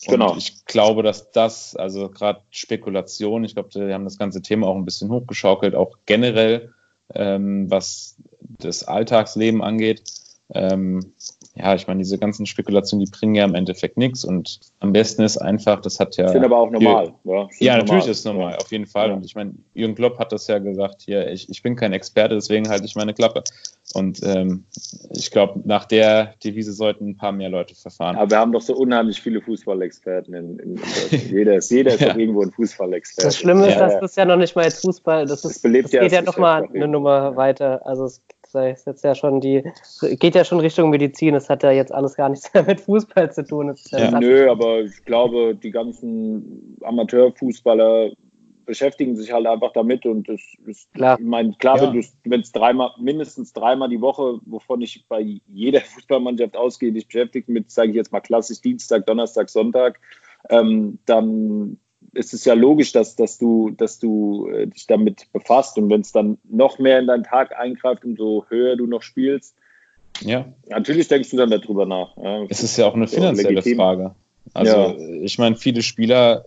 [0.07, 0.35] Genau.
[0.37, 4.75] ich glaube, dass das, also gerade Spekulation, ich glaube, wir haben das ganze Thema auch
[4.75, 6.73] ein bisschen hochgeschaukelt, auch generell,
[7.13, 10.03] ähm, was das Alltagsleben angeht.
[10.53, 11.13] Ähm,
[11.57, 15.23] ja, ich meine, diese ganzen Spekulationen, die bringen ja im Endeffekt nichts und am besten
[15.23, 16.27] ist einfach, das hat ja.
[16.27, 17.13] Sind aber auch normal.
[17.23, 18.57] ja, ja natürlich ist es normal, ja.
[18.57, 19.09] auf jeden Fall.
[19.09, 19.15] Ja.
[19.15, 22.35] Und ich meine, Jürgen Klopp hat das ja gesagt, hier, ich, ich bin kein Experte,
[22.35, 23.43] deswegen halte ich meine Klappe.
[23.93, 24.65] Und ähm,
[25.11, 28.17] ich glaube, nach der Devise sollten ein paar mehr Leute verfahren.
[28.17, 32.01] Aber wir haben doch so unheimlich viele Fußballexperten in, in, in jeder ist, jeder ist
[32.01, 33.27] doch irgendwo ein Fußballexperte.
[33.27, 35.91] Das Schlimme ist, dass das ja noch nicht mal jetzt Fußball, das, ist, das, das
[35.91, 37.85] geht ja noch mal eine Nummer weiter.
[37.85, 39.63] Also es sei jetzt ja schon die,
[40.19, 43.31] geht ja schon Richtung Medizin, es hat ja jetzt alles gar nichts mehr mit Fußball
[43.31, 43.75] zu tun.
[43.89, 48.11] Ja ja, nö, aber ich glaube, die ganzen Amateurfußballer
[48.65, 51.17] beschäftigen sich halt einfach damit und das ist, klar.
[51.19, 52.03] ich meine, klar, ja.
[52.23, 57.47] wenn es dreimal, mindestens dreimal die Woche, wovon ich bei jeder Fußballmannschaft ausgehe, dich beschäftigt
[57.47, 59.99] mit, sage ich jetzt mal klassisch Dienstag, Donnerstag, Sonntag,
[60.49, 61.79] ähm, dann
[62.13, 65.77] ist es ja logisch, dass, dass du, dass du äh, dich damit befasst.
[65.77, 69.55] Und wenn es dann noch mehr in deinen Tag eingreift, umso höher du noch spielst,
[70.21, 70.45] ja.
[70.69, 72.15] Natürlich denkst du dann darüber nach.
[72.17, 72.45] Ja.
[72.49, 74.15] Es ist ja auch eine finanzielle auch Frage.
[74.53, 74.97] Also ja.
[75.23, 76.45] ich meine, viele Spieler,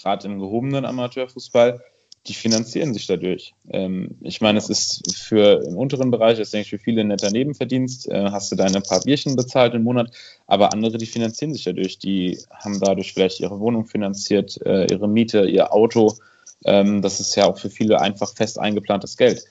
[0.00, 1.80] gerade im gehobenen Amateurfußball,
[2.26, 3.54] die finanzieren sich dadurch.
[3.70, 7.08] Ähm, ich meine, es ist für im unteren Bereich, ist denke ich für viele ein
[7.08, 10.10] netter Nebenverdienst, äh, hast du deine paar Bierchen bezahlt im Monat,
[10.46, 15.08] aber andere, die finanzieren sich dadurch, die haben dadurch vielleicht ihre Wohnung finanziert, äh, ihre
[15.08, 16.16] Miete, ihr Auto.
[16.64, 19.44] Ähm, das ist ja auch für viele einfach fest eingeplantes Geld.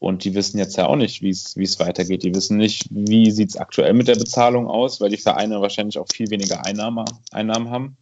[0.00, 2.24] Und die wissen jetzt ja auch nicht, wie es weitergeht.
[2.24, 5.98] Die wissen nicht, wie sieht es aktuell mit der Bezahlung aus, weil die Vereine wahrscheinlich
[5.98, 7.96] auch viel weniger Einnahme, Einnahmen haben.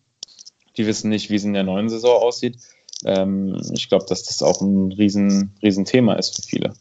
[0.76, 2.56] Die wissen nicht, wie es in der neuen Saison aussieht
[3.04, 6.72] ähm, ich glaube, dass das auch ein riesen, riesen Thema ist für viele.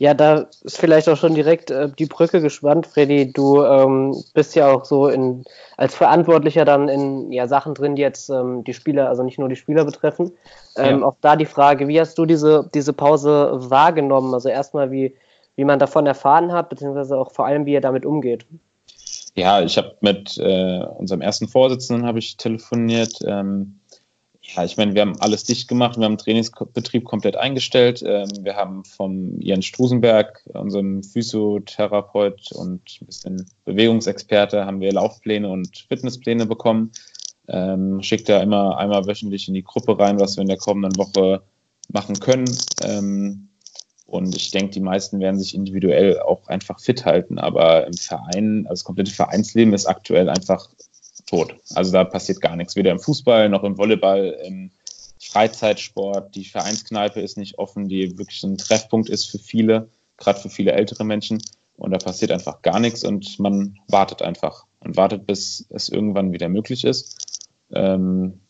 [0.00, 3.34] Ja, da ist vielleicht auch schon direkt äh, die Brücke gespannt, Freddy.
[3.34, 5.44] Du ähm, bist ja auch so in,
[5.76, 9.50] als Verantwortlicher dann in ja, Sachen drin, die jetzt ähm, die Spieler, also nicht nur
[9.50, 10.32] die Spieler betreffen.
[10.78, 11.06] Ähm, ja.
[11.06, 14.32] Auch da die Frage, wie hast du diese, diese Pause wahrgenommen?
[14.32, 15.14] Also erstmal, wie,
[15.56, 18.46] wie man davon erfahren hat, beziehungsweise auch vor allem, wie er damit umgeht.
[19.34, 23.18] Ja, ich habe mit äh, unserem ersten Vorsitzenden habe ich telefoniert.
[23.26, 23.79] Ähm,
[24.56, 28.02] ja, ich meine, wir haben alles dicht gemacht, wir haben den Trainingsbetrieb komplett eingestellt.
[28.04, 35.48] Ähm, wir haben vom Jens Strusenberg, unserem Physiotherapeut und ein bisschen Bewegungsexperte, haben wir Laufpläne
[35.48, 36.92] und Fitnesspläne bekommen.
[37.48, 40.96] Ähm, schickt da immer einmal wöchentlich in die Gruppe rein, was wir in der kommenden
[40.96, 41.42] Woche
[41.88, 42.50] machen können.
[42.82, 43.48] Ähm,
[44.06, 47.38] und ich denke, die meisten werden sich individuell auch einfach fit halten.
[47.38, 50.68] Aber im Verein, also das komplette Vereinsleben ist aktuell einfach
[51.26, 51.54] tot.
[51.74, 54.70] Also da passiert gar nichts, weder im Fußball noch im Volleyball, im
[55.20, 56.34] Freizeitsport.
[56.34, 60.72] Die Vereinskneipe ist nicht offen, die wirklich ein Treffpunkt ist für viele, gerade für viele
[60.72, 61.42] ältere Menschen.
[61.76, 66.32] Und da passiert einfach gar nichts und man wartet einfach und wartet, bis es irgendwann
[66.32, 67.38] wieder möglich ist.
[67.72, 68.40] Ähm,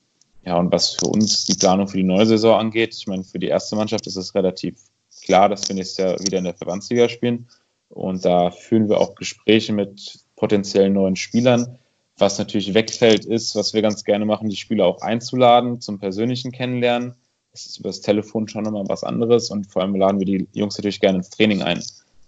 [0.44, 3.38] Ja, und was für uns die Planung für die neue Saison angeht, ich meine, für
[3.38, 4.76] die erste Mannschaft ist es relativ
[5.22, 7.46] klar, dass wir nächstes Jahr wieder in der Verbandsliga spielen.
[7.90, 11.78] Und da führen wir auch Gespräche mit potenziellen neuen Spielern.
[12.20, 16.52] Was natürlich wegfällt, ist, was wir ganz gerne machen, die Spieler auch einzuladen zum persönlichen
[16.52, 17.14] Kennenlernen.
[17.50, 20.46] Das ist über das Telefon schon nochmal was anderes und vor allem laden wir die
[20.52, 21.82] Jungs natürlich gerne ins Training ein.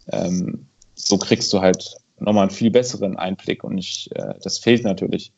[0.09, 4.83] Ähm, so kriegst du halt nochmal einen viel besseren Einblick und ich, äh, das fehlt
[4.83, 5.33] natürlich.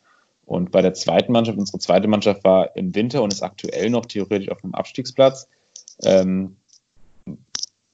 [0.44, 4.06] Und bei der zweiten Mannschaft, unsere zweite Mannschaft war im Winter und ist aktuell noch
[4.06, 5.48] theoretisch auf einem Abstiegsplatz.
[6.04, 6.56] Ähm,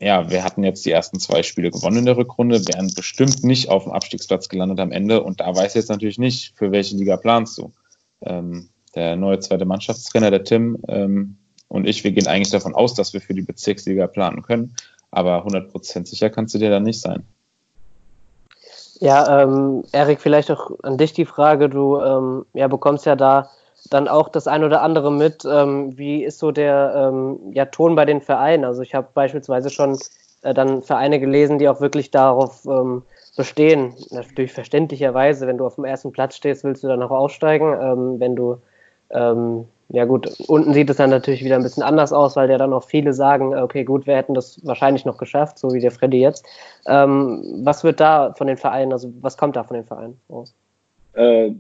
[0.00, 3.68] ja, wir hatten jetzt die ersten zwei Spiele gewonnen in der Rückrunde, wären bestimmt nicht
[3.68, 5.22] auf dem Abstiegsplatz gelandet am Ende.
[5.22, 7.72] Und da weiß jetzt natürlich nicht, für welche Liga planst du.
[8.22, 11.36] Ähm, der neue zweite Mannschaftstrainer, der Tim ähm,
[11.70, 14.74] und ich, wir gehen eigentlich davon aus, dass wir für die Bezirksliga planen können.
[15.12, 17.22] Aber 100% sicher kannst du dir da nicht sein.
[18.98, 21.68] Ja, ähm, Erik, vielleicht auch an dich die Frage.
[21.68, 23.50] Du ähm, ja, bekommst ja da
[23.90, 25.44] dann auch das ein oder andere mit.
[25.44, 28.64] Ähm, wie ist so der ähm, ja, Ton bei den Vereinen?
[28.64, 29.98] Also ich habe beispielsweise schon
[30.42, 33.02] äh, dann Vereine gelesen, die auch wirklich darauf ähm,
[33.36, 33.94] bestehen.
[34.10, 37.76] Natürlich verständlicherweise, wenn du auf dem ersten Platz stehst, willst du dann auch aussteigen.
[37.80, 38.58] Ähm, wenn du
[39.10, 42.58] ähm, ja gut, unten sieht es dann natürlich wieder ein bisschen anders aus, weil ja
[42.58, 45.90] dann auch viele sagen, okay, gut, wir hätten das wahrscheinlich noch geschafft, so wie der
[45.90, 46.46] Freddy jetzt.
[46.86, 50.54] Ähm, was wird da von den Vereinen, also was kommt da von den Vereinen aus?
[51.12, 51.50] Äh,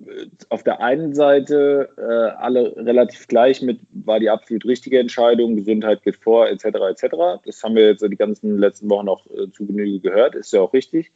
[0.48, 6.02] auf der einen Seite äh, alle relativ gleich mit, war die absolut richtige Entscheidung, Gesundheit
[6.02, 6.64] geht vor, etc.
[6.64, 7.16] etc.
[7.44, 10.60] Das haben wir jetzt die ganzen letzten Wochen auch äh, zu Genüge gehört, ist ja
[10.60, 11.10] auch richtig.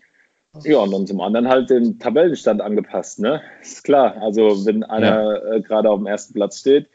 [0.62, 3.40] Ja, und dann zum anderen halt den Tabellenstand angepasst, ne?
[3.61, 4.16] Ist klar.
[4.20, 5.55] Also wenn einer ja.
[5.55, 6.88] äh, gerade auf dem ersten Platz steht,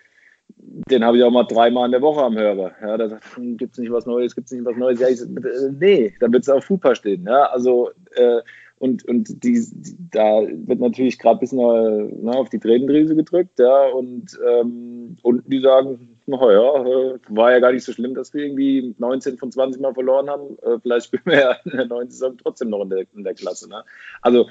[0.57, 2.71] den habe ich auch mal dreimal in der Woche am Hörer.
[2.81, 4.99] Ja, da sagt, hm, gibt es nicht was Neues, gibt es nicht was Neues?
[4.99, 7.25] Ja, ich, äh, nee, da wird es auf Fupa stehen.
[7.25, 8.39] Ja, also äh,
[8.79, 9.63] und, und die,
[10.11, 15.17] da wird natürlich gerade ein bisschen äh, ne, auf die Tränendrüse gedrückkt, ja, und ähm,
[15.21, 19.37] unten die sagen, naja, äh, war ja gar nicht so schlimm, dass wir irgendwie 19
[19.37, 20.57] von 20 Mal verloren haben.
[20.61, 23.33] Äh, vielleicht spielen wir ja in der neuen Saison trotzdem noch in der, in der
[23.33, 23.67] Klasse.
[23.67, 23.83] Ne?
[24.21, 24.47] Also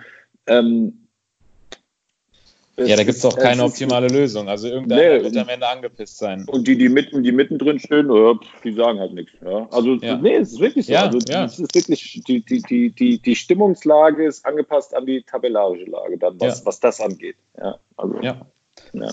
[0.46, 1.07] ähm,
[2.86, 4.48] ja, da gibt es auch keine optimale Lösung.
[4.48, 6.44] Also irgendeiner nee, wird am Ende angepisst sein.
[6.48, 8.08] Und die, die mitten, die mittendrin stehen,
[8.62, 9.32] die sagen halt nichts.
[9.44, 9.66] Ja?
[9.70, 10.16] Also, ja.
[10.16, 10.92] nee, es ist wirklich so.
[10.92, 11.44] Ja, also, ja.
[11.44, 16.18] Es ist wirklich, die, die, die, die, die Stimmungslage ist angepasst an die tabellarische Lage,
[16.18, 17.36] dann, was, was das angeht.
[17.58, 18.36] Ja, also, ja.
[18.92, 19.10] ja.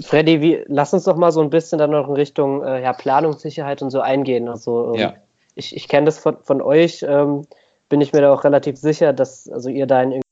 [0.00, 2.92] Freddy, wie, lass uns doch mal so ein bisschen dann noch in Richtung äh, ja,
[2.92, 4.48] Planungssicherheit und so eingehen.
[4.48, 5.14] Also, ähm, ja.
[5.54, 7.46] ich, ich kenne das von, von euch, ähm,
[7.88, 10.22] bin ich mir da auch relativ sicher, dass also ihr da in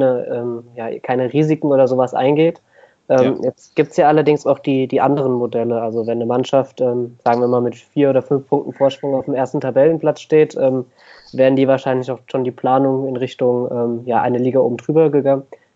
[0.00, 2.60] ähm, ja, keine Risiken oder sowas eingeht.
[3.08, 3.44] Ähm, ja.
[3.44, 5.82] Jetzt gibt es ja allerdings auch die, die anderen Modelle.
[5.82, 9.26] Also wenn eine Mannschaft, ähm, sagen wir mal, mit vier oder fünf Punkten Vorsprung auf
[9.26, 10.86] dem ersten Tabellenplatz steht, ähm,
[11.32, 15.10] werden die wahrscheinlich auch schon die Planung in Richtung ähm, ja, eine Liga oben drüber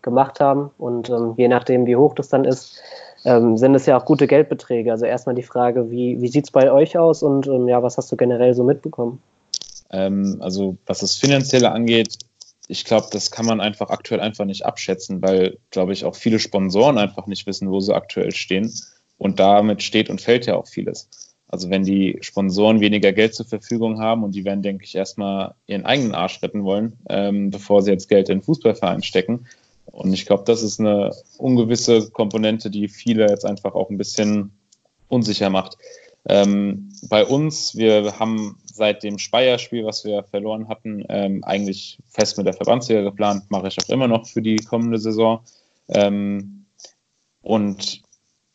[0.01, 0.71] gemacht haben.
[0.77, 2.81] Und ähm, je nachdem, wie hoch das dann ist,
[3.23, 4.91] sind es ja auch gute Geldbeträge.
[4.91, 8.09] Also erstmal die Frage, wie, wie sieht es bei euch aus und ja, was hast
[8.09, 9.21] du generell so mitbekommen?
[9.89, 12.19] also was das Finanzielle angeht,
[12.67, 16.39] ich glaube, das kann man einfach aktuell einfach nicht abschätzen, weil, glaube ich, auch viele
[16.39, 18.71] Sponsoren einfach nicht wissen, wo sie aktuell stehen.
[19.17, 21.09] Und damit steht und fällt ja auch vieles.
[21.47, 25.55] Also wenn die Sponsoren weniger Geld zur Verfügung haben und die werden, denke ich, erstmal
[25.65, 29.47] ihren eigenen Arsch retten wollen, ähm, bevor sie jetzt Geld in den Fußballverein stecken.
[29.85, 34.51] Und ich glaube, das ist eine ungewisse Komponente, die viele jetzt einfach auch ein bisschen
[35.07, 35.77] unsicher macht.
[36.29, 42.37] Ähm, bei uns, wir haben seit dem Speyer-Spiel, was wir verloren hatten, ähm, eigentlich fest
[42.37, 43.49] mit der Verbandsliga geplant.
[43.49, 45.41] Mache ich auch immer noch für die kommende Saison.
[45.87, 46.65] Ähm,
[47.41, 48.01] und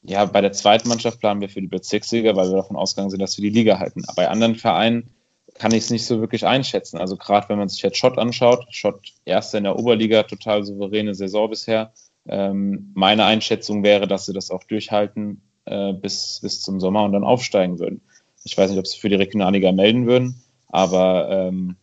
[0.02, 3.22] ja, bei der zweiten Mannschaft planen wir für die Bezirksliga, weil wir davon ausgegangen sind,
[3.22, 4.02] dass wir die Liga halten.
[4.06, 5.10] Aber bei anderen Vereinen
[5.54, 6.98] kann ich es nicht so wirklich einschätzen.
[6.98, 11.14] Also gerade wenn man sich jetzt Schott anschaut, Schott erster in der Oberliga, total souveräne
[11.14, 11.92] Saison bisher.
[12.28, 17.12] Ähm, meine Einschätzung wäre, dass sie das auch durchhalten äh, bis, bis zum Sommer und
[17.12, 18.00] dann aufsteigen würden.
[18.44, 21.76] Ich weiß nicht, ob sie für die Regionalliga melden würden, aber ähm,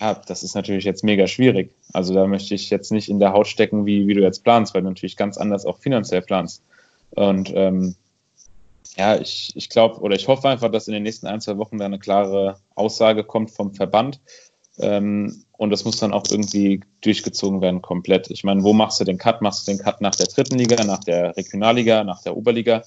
[0.00, 1.74] ja, das ist natürlich jetzt mega schwierig.
[1.92, 4.74] Also da möchte ich jetzt nicht in der Haut stecken, wie, wie du jetzt planst,
[4.74, 6.62] weil du natürlich ganz anders auch finanziell planst.
[7.10, 7.94] Und ähm,
[8.96, 11.78] ja, ich, ich glaube oder ich hoffe einfach, dass in den nächsten ein, zwei Wochen
[11.78, 14.20] da eine klare Aussage kommt vom Verband.
[14.78, 18.30] Ähm, und das muss dann auch irgendwie durchgezogen werden komplett.
[18.30, 19.40] Ich meine, wo machst du den Cut?
[19.40, 22.82] Machst du den Cut nach der dritten Liga, nach der Regionalliga, nach der Oberliga?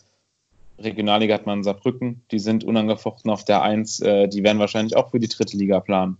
[0.79, 5.11] Regionalliga hat man Saarbrücken, die sind unangefochten auf der Eins, äh, die werden wahrscheinlich auch
[5.11, 6.17] für die dritte Liga planen.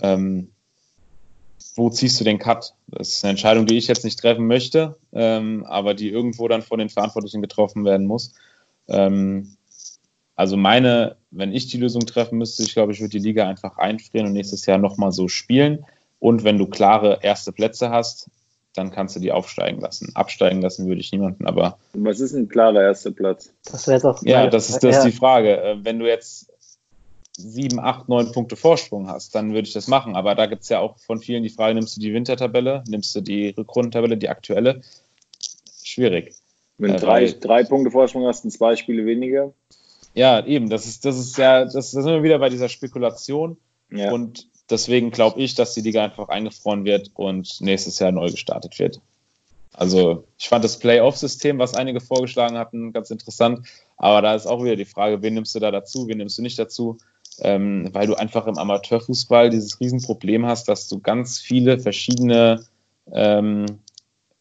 [0.00, 0.48] Ähm,
[1.74, 2.74] wo ziehst du den Cut?
[2.88, 6.62] Das ist eine Entscheidung, die ich jetzt nicht treffen möchte, ähm, aber die irgendwo dann
[6.62, 8.32] von den Verantwortlichen getroffen werden muss.
[8.88, 9.56] Ähm,
[10.34, 13.78] also meine, wenn ich die Lösung treffen müsste, ich glaube, ich würde die Liga einfach
[13.78, 15.84] einfrieren und nächstes Jahr nochmal so spielen.
[16.18, 18.30] Und wenn du klare erste Plätze hast,
[18.76, 20.10] dann kannst du die aufsteigen lassen.
[20.14, 21.78] Absteigen lassen würde ich niemanden, aber.
[21.94, 23.52] Was ist ein klarer erster Platz?
[23.64, 24.22] Das wäre jetzt auch.
[24.22, 25.60] Ja, das ist, das ist die Frage.
[25.60, 26.52] Äh, wenn du jetzt
[27.36, 30.16] sieben, acht, neun Punkte Vorsprung hast, dann würde ich das machen.
[30.16, 33.14] Aber da gibt es ja auch von vielen die Frage, nimmst du die Wintertabelle, nimmst
[33.14, 34.80] du die Rückrundentabelle, die aktuelle?
[35.82, 36.34] Schwierig.
[36.78, 39.52] Wenn du äh, drei, drei Punkte Vorsprung hast und zwei Spiele weniger.
[40.14, 40.70] Ja, eben.
[40.70, 43.58] Das ist, das ist ja, das, das sind wir wieder bei dieser Spekulation.
[43.90, 44.12] Ja.
[44.12, 48.78] Und deswegen glaube ich, dass die Liga einfach eingefroren wird und nächstes Jahr neu gestartet
[48.78, 49.00] wird.
[49.72, 53.66] Also ich fand das Playoff-System, was einige vorgeschlagen hatten, ganz interessant.
[53.98, 56.42] Aber da ist auch wieder die Frage, wen nimmst du da dazu, wen nimmst du
[56.42, 56.98] nicht dazu?
[57.40, 62.64] Ähm, weil du einfach im Amateurfußball dieses Riesenproblem hast, dass du ganz viele verschiedene
[63.12, 63.66] ähm,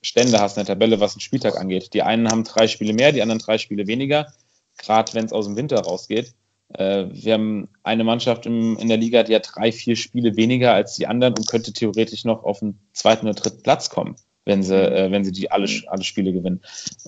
[0.01, 1.93] Stände hast in der Tabelle, was den Spieltag angeht.
[1.93, 4.31] Die einen haben drei Spiele mehr, die anderen drei Spiele weniger,
[4.77, 6.33] gerade wenn es aus dem Winter rausgeht.
[6.69, 10.73] Äh, wir haben eine Mannschaft im, in der Liga, die hat drei, vier Spiele weniger
[10.73, 14.63] als die anderen und könnte theoretisch noch auf den zweiten oder dritten Platz kommen, wenn
[14.63, 16.62] sie, äh, wenn sie die alle, alle Spiele gewinnen.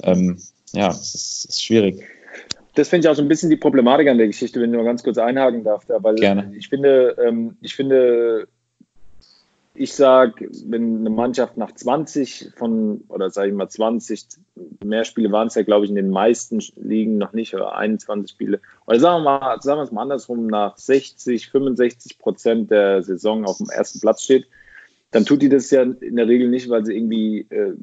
[0.03, 0.39] Ähm,
[0.73, 2.03] ja, es ist, ist schwierig
[2.77, 4.85] das finde ich auch so ein bisschen die Problematik an der Geschichte, wenn ich nur
[4.85, 6.51] ganz kurz einhaken darf, da, weil Gerne.
[6.55, 8.47] ich finde, ähm, ich finde,
[9.79, 14.25] ich sage, wenn eine Mannschaft nach 20 von, oder sage ich mal 20,
[14.83, 18.31] mehr Spiele waren es ja, glaube ich, in den meisten Ligen noch nicht, oder 21
[18.31, 23.03] Spiele, oder sagen wir mal, sagen wir es mal andersrum, nach 60, 65 Prozent der
[23.03, 24.47] Saison auf dem ersten Platz steht,
[25.11, 27.73] dann tut die das ja in der Regel nicht, weil sie irgendwie äh,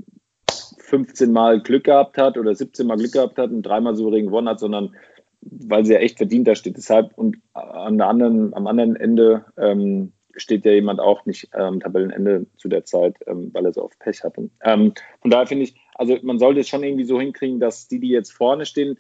[0.79, 4.49] 15 Mal Glück gehabt hat oder 17 Mal Glück gehabt hat und dreimal souverän gewonnen
[4.49, 4.95] hat, sondern
[5.41, 6.77] weil sie ja echt verdient da steht.
[6.77, 11.75] Deshalb und an der anderen, am anderen Ende ähm, steht ja jemand auch nicht am
[11.75, 14.51] ähm, Tabellenende zu der Zeit, ähm, weil er so oft Pech hatte.
[14.63, 18.01] Ähm, von daher finde ich, also man sollte es schon irgendwie so hinkriegen, dass die,
[18.01, 18.99] die jetzt vorne stehen,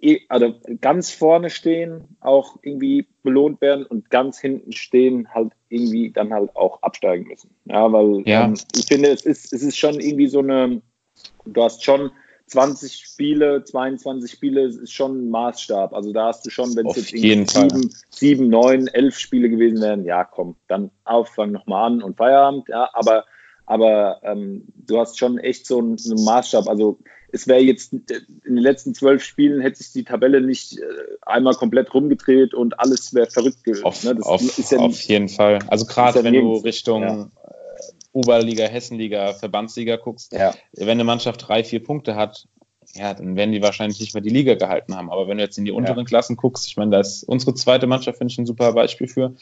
[0.00, 6.10] eh, also ganz vorne stehen, auch irgendwie belohnt werden und ganz hinten stehen, halt irgendwie
[6.10, 7.50] dann halt auch absteigen müssen.
[7.66, 8.44] Ja, weil ja.
[8.44, 10.82] Ähm, ich finde, es ist, es ist schon irgendwie so eine,
[11.44, 12.10] du hast schon
[12.50, 15.92] 20 Spiele, 22 Spiele ist schon ein Maßstab.
[15.92, 20.04] Also da hast du schon, wenn es jetzt sieben, sieben, neun, elf Spiele gewesen wären,
[20.04, 22.68] ja komm, dann Auffang nochmal an und Feierabend.
[22.68, 23.24] Ja, aber
[23.66, 26.68] aber ähm, du hast schon echt so einen, einen Maßstab.
[26.68, 26.98] Also
[27.30, 28.04] es wäre jetzt in
[28.44, 30.82] den letzten zwölf Spielen hätte sich die Tabelle nicht äh,
[31.22, 33.84] einmal komplett rumgedreht und alles wäre verrückt gewesen.
[33.84, 34.18] Auf, ne?
[34.22, 35.60] auf, ja auf jeden Fall.
[35.68, 37.30] Also gerade ja wenn du Richtung ja.
[38.12, 40.54] Oberliga, Hessenliga, Verbandsliga guckst, ja.
[40.72, 42.46] wenn eine Mannschaft drei, vier Punkte hat,
[42.94, 45.10] ja, dann werden die wahrscheinlich nicht mehr die Liga gehalten haben.
[45.10, 46.04] Aber wenn du jetzt in die unteren ja.
[46.04, 49.34] Klassen guckst, ich meine, da ist unsere zweite Mannschaft, finde ich, ein super Beispiel für.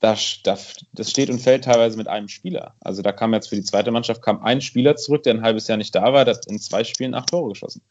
[0.00, 2.74] Das, das, das steht und fällt teilweise mit einem Spieler.
[2.80, 5.68] Also da kam jetzt für die zweite Mannschaft kam ein Spieler zurück, der ein halbes
[5.68, 7.82] Jahr nicht da war, der hat in zwei Spielen acht Tore geschossen.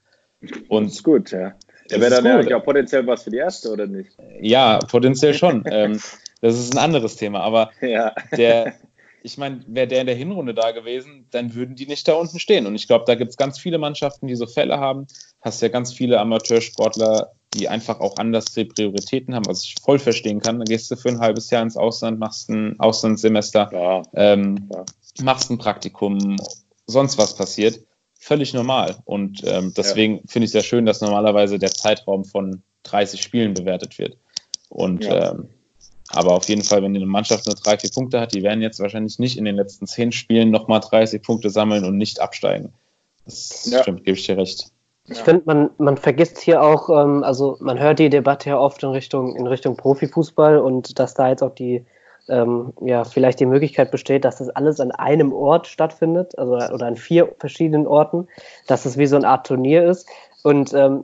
[0.67, 1.53] Und das ist gut, ja.
[1.89, 4.11] Der wäre dann ja auch potenziell was für die erste, oder nicht?
[4.41, 5.63] Ja, potenziell schon.
[5.65, 5.99] ähm,
[6.41, 8.13] das ist ein anderes Thema, aber ja.
[8.35, 8.73] der,
[9.23, 12.39] ich meine, wäre der in der Hinrunde da gewesen, dann würden die nicht da unten
[12.39, 12.65] stehen.
[12.65, 15.07] Und ich glaube, da gibt es ganz viele Mannschaften, die so Fälle haben.
[15.41, 19.99] Hast ja ganz viele Amateursportler, die einfach auch anders die Prioritäten haben, was ich voll
[19.99, 20.57] verstehen kann.
[20.57, 24.85] Dann gehst du für ein halbes Jahr ins Ausland, machst ein Auslandssemester, ja, ähm, ja.
[25.23, 26.37] machst ein Praktikum,
[26.87, 27.79] sonst was passiert.
[28.15, 28.97] Völlig normal.
[29.05, 30.21] Und ähm, deswegen ja.
[30.27, 34.17] finde ich es sehr schön, dass normalerweise der Zeitraum von 30 Spielen bewertet wird.
[34.69, 35.49] Und ähm,
[36.13, 38.79] aber auf jeden Fall, wenn eine Mannschaft nur drei, vier Punkte hat, die werden jetzt
[38.79, 42.73] wahrscheinlich nicht in den letzten zehn Spielen nochmal 30 Punkte sammeln und nicht absteigen.
[43.25, 44.71] Das stimmt, gebe ich dir recht.
[45.07, 45.23] Ich ja.
[45.23, 48.89] finde, man, man vergisst hier auch, ähm, also man hört die Debatte ja oft in
[48.89, 51.85] Richtung, in Richtung Profifußball und dass da jetzt auch die,
[52.29, 56.85] ähm, ja, vielleicht die Möglichkeit besteht, dass das alles an einem Ort stattfindet, also oder
[56.85, 58.27] an vier verschiedenen Orten,
[58.67, 60.07] dass es wie so eine Art Turnier ist.
[60.43, 61.03] Und ähm,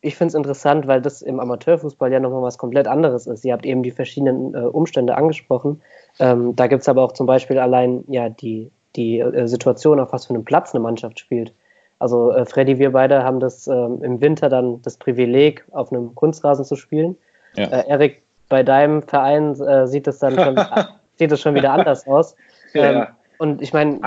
[0.00, 3.44] ich finde es interessant, weil das im Amateurfußball ja nochmal was komplett anderes ist.
[3.44, 5.82] Ihr habt eben die verschiedenen äh, Umstände angesprochen.
[6.20, 10.12] Ähm, da gibt es aber auch zum Beispiel allein ja die, die äh, Situation, auf
[10.12, 11.52] was für einem Platz eine Mannschaft spielt.
[11.98, 16.14] Also äh, Freddy, wir beide haben das ähm, im Winter dann das Privileg, auf einem
[16.14, 17.16] Kunstrasen zu spielen.
[17.54, 17.66] Ja.
[17.66, 20.60] Äh, Erik, bei deinem Verein äh, sieht es dann schon,
[21.16, 22.36] sieht es schon wieder anders aus.
[22.72, 23.08] Ähm, ja.
[23.38, 24.00] Und ich meine,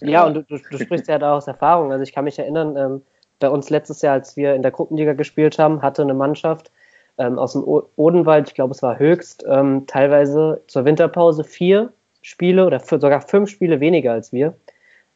[0.00, 1.92] ja, und du, du, du, sprichst ja da aus Erfahrung.
[1.92, 3.02] Also ich kann mich erinnern, ähm,
[3.38, 6.70] bei uns letztes Jahr, als wir in der Gruppenliga gespielt haben, hatte eine Mannschaft
[7.18, 11.92] ähm, aus dem o Odenwald, ich glaube es war höchst, ähm, teilweise zur Winterpause vier
[12.22, 14.54] Spiele oder sogar fünf Spiele weniger als wir,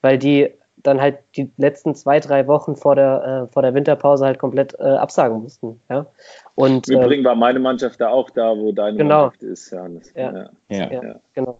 [0.01, 0.51] weil die
[0.83, 4.75] dann halt die letzten zwei, drei Wochen vor der, äh, vor der Winterpause halt komplett
[4.79, 5.81] äh, absagen mussten.
[5.91, 6.07] Ja?
[6.55, 9.23] Und, Im Übrigens äh, war meine Mannschaft da auch da, wo deine genau.
[9.23, 9.71] Mannschaft ist.
[9.73, 10.93] Ja, ja, ja.
[10.93, 11.59] ja, genau.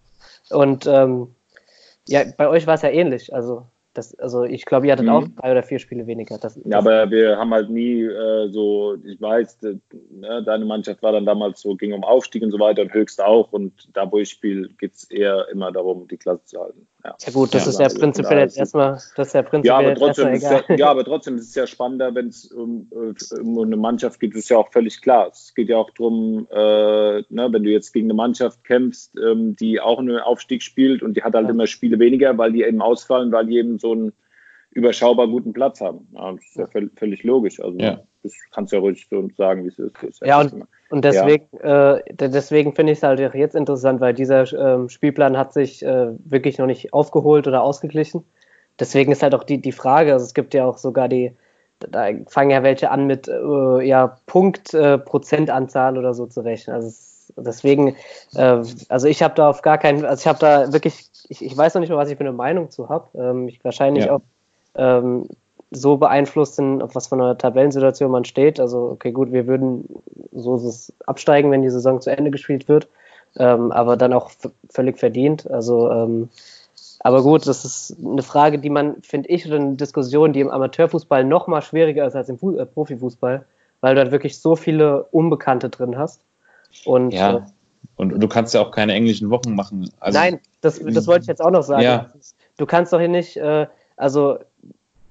[0.51, 1.35] Und ähm,
[2.09, 3.35] ja, bei euch war es ja ähnlich.
[3.35, 3.67] Also
[4.01, 5.13] Das, also ich glaube, ihr hattet mhm.
[5.13, 6.39] auch drei oder vier Spiele weniger.
[6.39, 9.59] Das, ja, aber wir haben halt nie äh, so, ich weiß,
[10.11, 13.23] ne, deine Mannschaft war dann damals so, ging um Aufstieg und so weiter und höchst
[13.23, 13.53] auch.
[13.53, 16.87] Und da, wo ich spiele, geht es eher immer darum, die Klasse zu halten.
[17.05, 19.83] Ja, ja gut, das ja, ist ja also prinzipiell jetzt erstmal, das ist ja prinzipiell
[19.83, 22.91] ja, aber trotzdem ist ja, ja, aber trotzdem ist es ja spannender, wenn es um,
[22.93, 25.29] äh, um, eine Mannschaft geht, ist ja auch völlig klar.
[25.29, 29.57] Es geht ja auch darum, äh, ne, wenn du jetzt gegen eine Mannschaft kämpfst, ähm,
[29.57, 32.83] die auch einen Aufstieg spielt und die hat halt immer Spiele weniger, weil die eben
[32.83, 34.13] ausfallen, weil die eben so einen
[34.73, 36.07] überschaubar guten Platz haben.
[36.13, 36.67] das ist ja
[36.97, 37.61] völlig logisch.
[37.61, 37.79] Also
[38.23, 40.21] das kannst du ja ruhig so sagen, wie es ist.
[40.23, 41.97] ja, und, und, deswegen, ja.
[41.97, 45.85] äh, deswegen finde ich es halt auch jetzt interessant, weil dieser äh, Spielplan hat sich
[45.85, 48.25] äh, wirklich noch nicht aufgeholt oder ausgeglichen.
[48.79, 51.33] Deswegen ist halt auch die, die Frage, also es gibt ja auch sogar die,
[51.81, 56.77] da fangen ja welche an mit äh, ja, Punktprozentanzahl äh, oder so zu rechnen.
[56.77, 57.97] Also es, deswegen,
[58.35, 61.57] äh, also ich habe da auf gar keinen, also ich habe da wirklich, ich, ich
[61.57, 63.07] weiß noch nicht mal, was ich für eine Meinung zu habe.
[63.15, 64.15] Ähm, ich wahrscheinlich ja.
[64.15, 64.21] auch
[64.75, 65.29] ähm,
[65.71, 68.59] so beeinflusst sind, auf was von einer Tabellensituation man steht.
[68.59, 69.89] Also, okay, gut, wir würden
[70.33, 70.61] so
[71.07, 72.89] absteigen, wenn die Saison zu Ende gespielt wird,
[73.37, 74.31] ähm, aber dann auch
[74.69, 75.49] völlig verdient.
[75.51, 76.29] Also, ähm,
[77.01, 80.51] aber gut, das ist eine Frage, die man, finde ich, oder eine Diskussion, die im
[80.51, 83.45] Amateurfußball noch mal schwieriger ist als im Fu äh, Profifußball,
[83.81, 86.21] weil du halt wirklich so viele Unbekannte drin hast.
[86.85, 87.37] Und, ja.
[87.37, 87.41] Äh,
[87.97, 89.91] und du kannst ja auch keine englischen Wochen machen.
[90.01, 91.83] Also, Nein, das, das wollte ich jetzt auch noch sagen.
[91.83, 92.09] Ja.
[92.57, 93.67] Du kannst doch hier nicht, äh,
[93.97, 94.39] also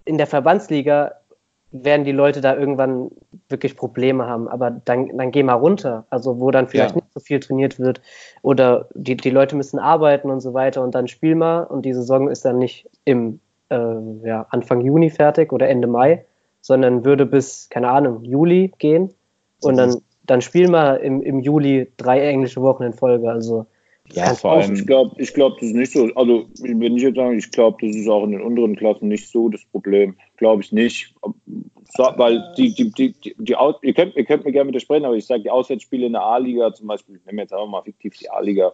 [0.06, 1.14] in der Verbandsliga
[1.72, 3.12] werden die Leute da irgendwann
[3.48, 4.48] wirklich Probleme haben.
[4.48, 6.96] Aber dann, dann geh mal runter, also wo dann vielleicht ja.
[6.96, 8.02] nicht so viel trainiert wird
[8.42, 11.94] oder die, die Leute müssen arbeiten und so weiter und dann spiel mal und die
[11.94, 13.40] Saison ist dann nicht im
[13.70, 13.78] äh,
[14.24, 16.26] ja, Anfang Juni fertig oder Ende Mai,
[16.62, 19.14] sondern würde bis, keine Ahnung, Juli gehen
[19.62, 23.30] und dann, dann spiel mal im, im Juli drei englische Wochen in Folge.
[23.30, 23.66] Also
[24.12, 24.74] ja, vor allem.
[24.74, 26.10] Ich glaube, ich glaub, das ist nicht so.
[26.16, 29.30] Also, wenn ich jetzt sage, ich glaube, das ist auch in den unteren Klassen nicht
[29.30, 30.16] so das Problem.
[30.38, 31.14] Glaube ich nicht.
[31.96, 35.16] So, weil die, die, die, die, die ihr, könnt, ihr könnt mir gerne widersprechen, aber
[35.16, 38.18] ich sage, die Auswärtsspiele in der A-Liga, zum Beispiel, ich nehme jetzt einfach mal fiktiv
[38.18, 38.74] die A-Liga,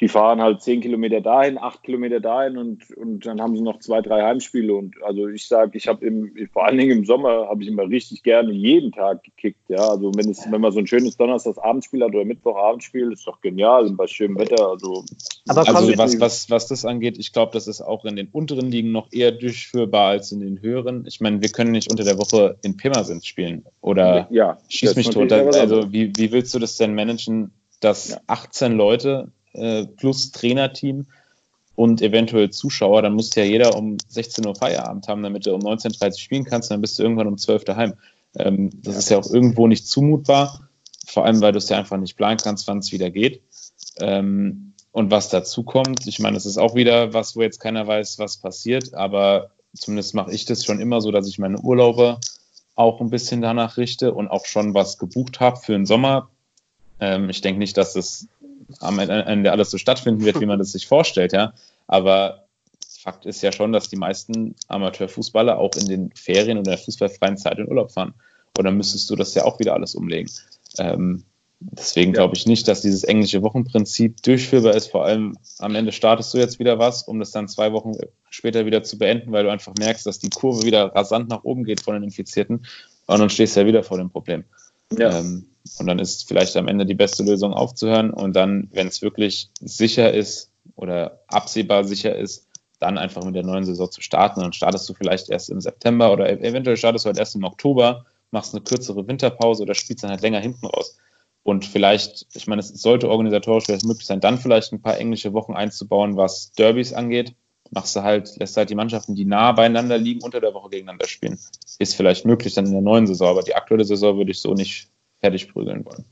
[0.00, 3.80] die fahren halt zehn Kilometer dahin, acht Kilometer dahin und, und dann haben sie noch
[3.80, 4.72] zwei, drei Heimspiele.
[4.72, 7.88] Und also ich sage, ich habe im, vor allen Dingen im Sommer habe ich immer
[7.88, 9.58] richtig gerne jeden Tag gekickt.
[9.68, 13.40] Ja, also wenn es, wenn man so ein schönes Donnerstagsabendspiel hat oder Mittwochabendspiel, ist doch
[13.40, 14.68] genial und bei schönem Wetter.
[14.68, 15.04] Also,
[15.48, 18.70] Aber also was, was, was das angeht, ich glaube, das ist auch in den unteren
[18.70, 21.06] Ligen noch eher durchführbar als in den höheren.
[21.06, 25.10] Ich meine, wir können nicht unter der Woche in Pirmasens spielen oder ja, schieß mich
[25.10, 25.32] tot.
[25.32, 28.20] Also wie, wie willst du das denn managen, dass ja.
[28.28, 31.06] 18 Leute äh, plus Trainerteam
[31.74, 35.60] und eventuell Zuschauer, dann muss ja jeder um 16 Uhr Feierabend haben, damit du um
[35.60, 37.94] 19.30 Uhr spielen kannst, dann bist du irgendwann um 12 Uhr daheim.
[38.36, 38.98] Ähm, das ja.
[38.98, 40.68] ist ja auch irgendwo nicht zumutbar,
[41.06, 43.42] vor allem, weil du es ja einfach nicht planen kannst, wann es wieder geht.
[44.00, 47.86] Ähm, und was dazu kommt, ich meine, das ist auch wieder was, wo jetzt keiner
[47.86, 52.18] weiß, was passiert, aber zumindest mache ich das schon immer so, dass ich meine Urlaube
[52.74, 56.30] auch ein bisschen danach richte und auch schon was gebucht habe für den Sommer.
[57.00, 58.26] Ähm, ich denke nicht, dass das
[58.80, 61.52] am Ende alles so stattfinden wird, wie man das sich vorstellt, ja.
[61.86, 62.44] Aber
[63.00, 67.38] Fakt ist ja schon, dass die meisten Amateurfußballer auch in den Ferien oder der fußballfreien
[67.38, 68.14] Zeit in Urlaub fahren.
[68.56, 70.30] Und dann müsstest du das ja auch wieder alles umlegen.
[70.78, 71.24] Ähm,
[71.60, 74.90] deswegen glaube ich nicht, dass dieses englische Wochenprinzip durchführbar ist.
[74.90, 77.92] Vor allem am Ende startest du jetzt wieder was, um das dann zwei Wochen
[78.30, 81.64] später wieder zu beenden, weil du einfach merkst, dass die Kurve wieder rasant nach oben
[81.64, 82.66] geht von den Infizierten.
[83.06, 84.44] Und dann stehst du ja wieder vor dem Problem.
[84.96, 85.18] Ja.
[85.18, 85.46] Ähm,
[85.78, 89.50] und dann ist vielleicht am Ende die beste Lösung aufzuhören und dann, wenn es wirklich
[89.60, 92.46] sicher ist oder absehbar sicher ist,
[92.78, 94.40] dann einfach mit der neuen Saison zu starten.
[94.40, 98.04] Dann startest du vielleicht erst im September oder eventuell startest du halt erst im Oktober,
[98.30, 100.96] machst eine kürzere Winterpause oder spielst dann halt länger hinten raus.
[101.42, 105.32] Und vielleicht, ich meine, es sollte organisatorisch vielleicht möglich sein, dann vielleicht ein paar englische
[105.32, 107.34] Wochen einzubauen, was Derbys angeht.
[107.70, 111.06] Machst du halt, lässt halt die Mannschaften, die nah beieinander liegen, unter der Woche gegeneinander
[111.06, 111.38] spielen.
[111.78, 114.54] Ist vielleicht möglich dann in der neuen Saison, aber die aktuelle Saison würde ich so
[114.54, 114.88] nicht
[115.20, 116.04] fertig prügeln wollen.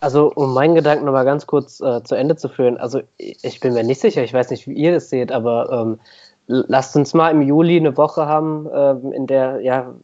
[0.00, 3.72] Also, um meinen Gedanken nochmal ganz kurz äh, zu Ende zu führen, also ich bin
[3.72, 6.00] mir nicht sicher, ich weiß nicht, wie ihr das seht, aber ähm,
[6.46, 9.94] lasst uns mal im Juli eine Woche haben, ähm, in der ja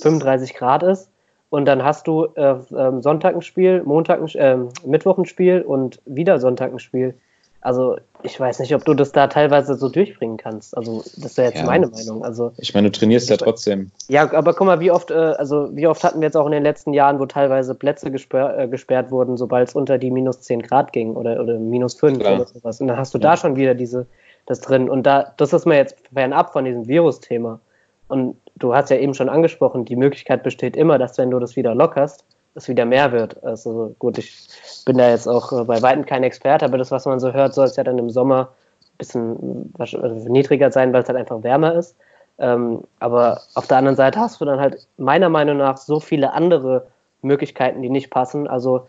[0.00, 1.08] 35 Grad ist
[1.52, 5.62] und dann hast du äh, äh, Sonntag ein Spiel, Montag ein, äh, Mittwoch ein Spiel
[5.62, 7.14] und wieder Sonntag ein Spiel.
[7.62, 10.76] Also ich weiß nicht, ob du das da teilweise so durchbringen kannst.
[10.76, 11.64] Also das wäre jetzt ja.
[11.64, 12.24] meine Meinung.
[12.24, 13.90] Also ich meine, du trainierst ja trotzdem.
[14.08, 16.52] Ja, aber guck mal, wie oft, äh, also wie oft hatten wir jetzt auch in
[16.52, 20.40] den letzten Jahren, wo teilweise Plätze gesperrt, äh, gesperrt wurden, sobald es unter die minus
[20.42, 22.34] 10 Grad ging oder, oder minus 5 Klar.
[22.34, 22.80] oder sowas.
[22.80, 23.22] Und dann hast du ja.
[23.22, 24.06] da schon wieder diese
[24.46, 24.90] das drin.
[24.90, 27.60] Und da, das ist mir jetzt fernab von diesem Virus-Thema.
[28.08, 31.56] Und du hast ja eben schon angesprochen, die Möglichkeit besteht immer, dass wenn du das
[31.56, 33.42] wieder lockerst, es wieder mehr wird.
[33.44, 34.48] Also gut, ich
[34.84, 37.54] bin da jetzt auch äh, bei weitem kein Experte, aber das, was man so hört,
[37.54, 38.50] soll es ja dann im Sommer
[38.98, 41.96] bisschen also niedriger sein, weil es halt einfach wärmer ist.
[42.38, 46.32] Ähm, aber auf der anderen Seite hast du dann halt meiner Meinung nach so viele
[46.32, 46.86] andere
[47.20, 48.46] Möglichkeiten, die nicht passen.
[48.48, 48.86] Also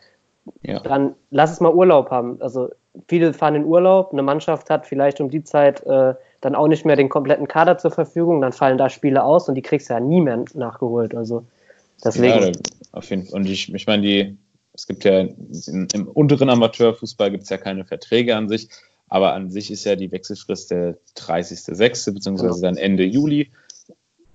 [0.62, 0.80] ja.
[0.80, 2.38] dann lass es mal Urlaub haben.
[2.42, 2.70] Also
[3.08, 6.86] viele fahren in Urlaub, eine Mannschaft hat vielleicht um die Zeit äh, dann auch nicht
[6.86, 9.94] mehr den kompletten Kader zur Verfügung, dann fallen da Spiele aus und die kriegst du
[9.94, 11.16] ja nie mehr nachgeholt.
[11.16, 11.44] Also
[12.04, 12.44] deswegen.
[12.44, 12.52] Ja,
[12.94, 13.42] auf jeden Fall.
[13.42, 14.38] Und ich, ich meine, die,
[14.72, 18.70] es gibt ja in, im unteren Amateurfußball gibt es ja keine Verträge an sich,
[19.10, 22.14] aber an sich ist ja die Wechselfrist der 30.06.
[22.14, 23.52] beziehungsweise dann Ende Juli.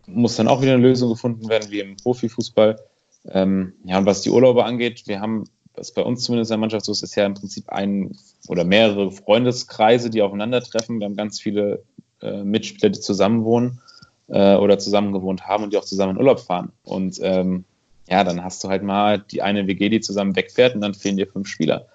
[0.07, 2.79] Muss dann auch wieder eine Lösung gefunden werden, wie im Profifußball.
[3.27, 5.45] Ähm, ja, und was die Urlaube angeht, wir haben,
[5.75, 8.17] was bei uns zumindest in der Mannschaft so ist, ist ja im Prinzip ein
[8.49, 10.99] oder mehrere Freundeskreise, die aufeinandertreffen.
[10.99, 11.85] Wir haben ganz viele
[12.23, 13.81] äh, Mitspieler, die zusammenwohnen
[14.29, 16.73] äh, oder zusammen gewohnt haben und die auch zusammen in Urlaub fahren.
[16.83, 17.65] Und ähm,
[18.09, 21.17] ja, dann hast du halt mal die eine WG, die zusammen wegfährt und dann fehlen
[21.17, 21.87] dir fünf Spieler.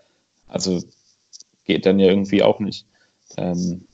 [0.48, 0.82] Also
[1.66, 2.86] geht dann ja irgendwie auch nicht.
[3.38, 3.88] Ähm,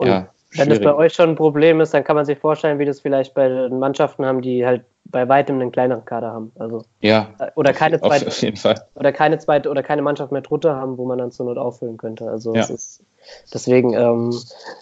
[0.00, 2.84] ja, wenn das bei euch schon ein Problem ist, dann kann man sich vorstellen, wie
[2.84, 6.52] das vielleicht bei Mannschaften haben, die halt bei weitem einen kleineren Kader haben.
[6.58, 8.84] Also ja, oder keine zweite, auf jeden Fall.
[8.94, 11.96] oder keine zweite oder keine Mannschaft mehr drunter haben, wo man dann zur Not auffüllen
[11.96, 12.28] könnte.
[12.28, 12.64] Also ja.
[12.64, 13.02] ist,
[13.52, 14.34] deswegen ähm,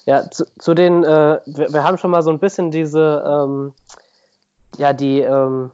[0.06, 3.74] ja zu, zu den äh, wir, wir, haben schon mal so ein bisschen diese ähm,
[4.78, 5.70] ja die ähm,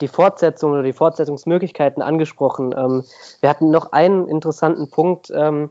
[0.00, 2.74] die Fortsetzung oder die Fortsetzungsmöglichkeiten angesprochen.
[2.76, 3.04] Ähm,
[3.40, 5.70] wir hatten noch einen interessanten Punkt, ähm,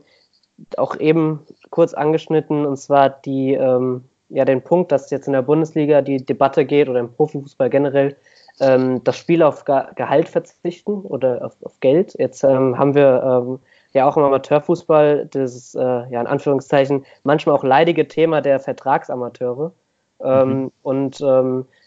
[0.76, 5.42] auch eben kurz angeschnitten, und zwar die, ähm, ja, den Punkt, dass jetzt in der
[5.42, 8.16] Bundesliga die Debatte geht oder im Profifußball generell,
[8.60, 12.14] ähm, das Spiel auf Ge Gehalt verzichten oder auf, auf Geld.
[12.18, 13.58] Jetzt ähm, haben wir ähm,
[13.92, 19.72] ja auch im Amateurfußball das, äh, ja, in Anführungszeichen, manchmal auch leidige Thema der Vertragsamateure.
[20.20, 20.70] Mhm.
[20.82, 21.20] Und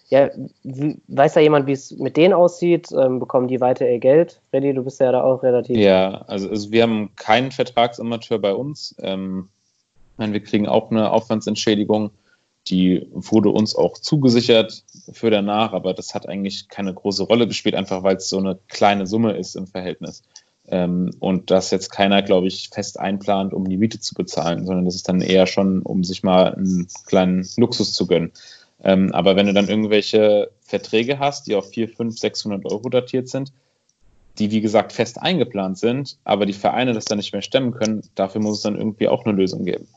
[0.10, 0.30] ja,
[0.64, 2.89] weiß da jemand, wie es mit denen aussieht?
[2.97, 4.41] Ähm, bekommen die weiter ihr Geld?
[4.51, 5.76] Freddy, du bist ja da auch relativ.
[5.76, 8.95] Ja, also, also wir haben keinen Vertragsamateur bei uns.
[8.99, 9.49] Ähm,
[10.18, 12.12] wir kriegen auch eine Aufwandsentschädigung.
[12.68, 17.76] Die wurde uns auch zugesichert für danach, aber das hat eigentlich keine große Rolle gespielt,
[17.76, 20.24] einfach weil es so eine kleine Summe ist im Verhältnis.
[20.70, 24.86] Ähm, und das jetzt keiner, glaube ich, fest einplant, um die Miete zu bezahlen, sondern
[24.86, 28.32] das ist dann eher schon, um sich mal einen kleinen Luxus zu gönnen.
[28.88, 33.28] Ähm, aber wenn du dann irgendwelche Verträge hast, die auf 4, 5, 600 Euro datiert
[33.28, 33.52] sind,
[34.40, 38.04] die wie gesagt fest eingeplant sind, aber die Vereine das dann nicht mehr stemmen können,
[38.16, 39.90] dafür muss es dann irgendwie auch eine Lösung geben.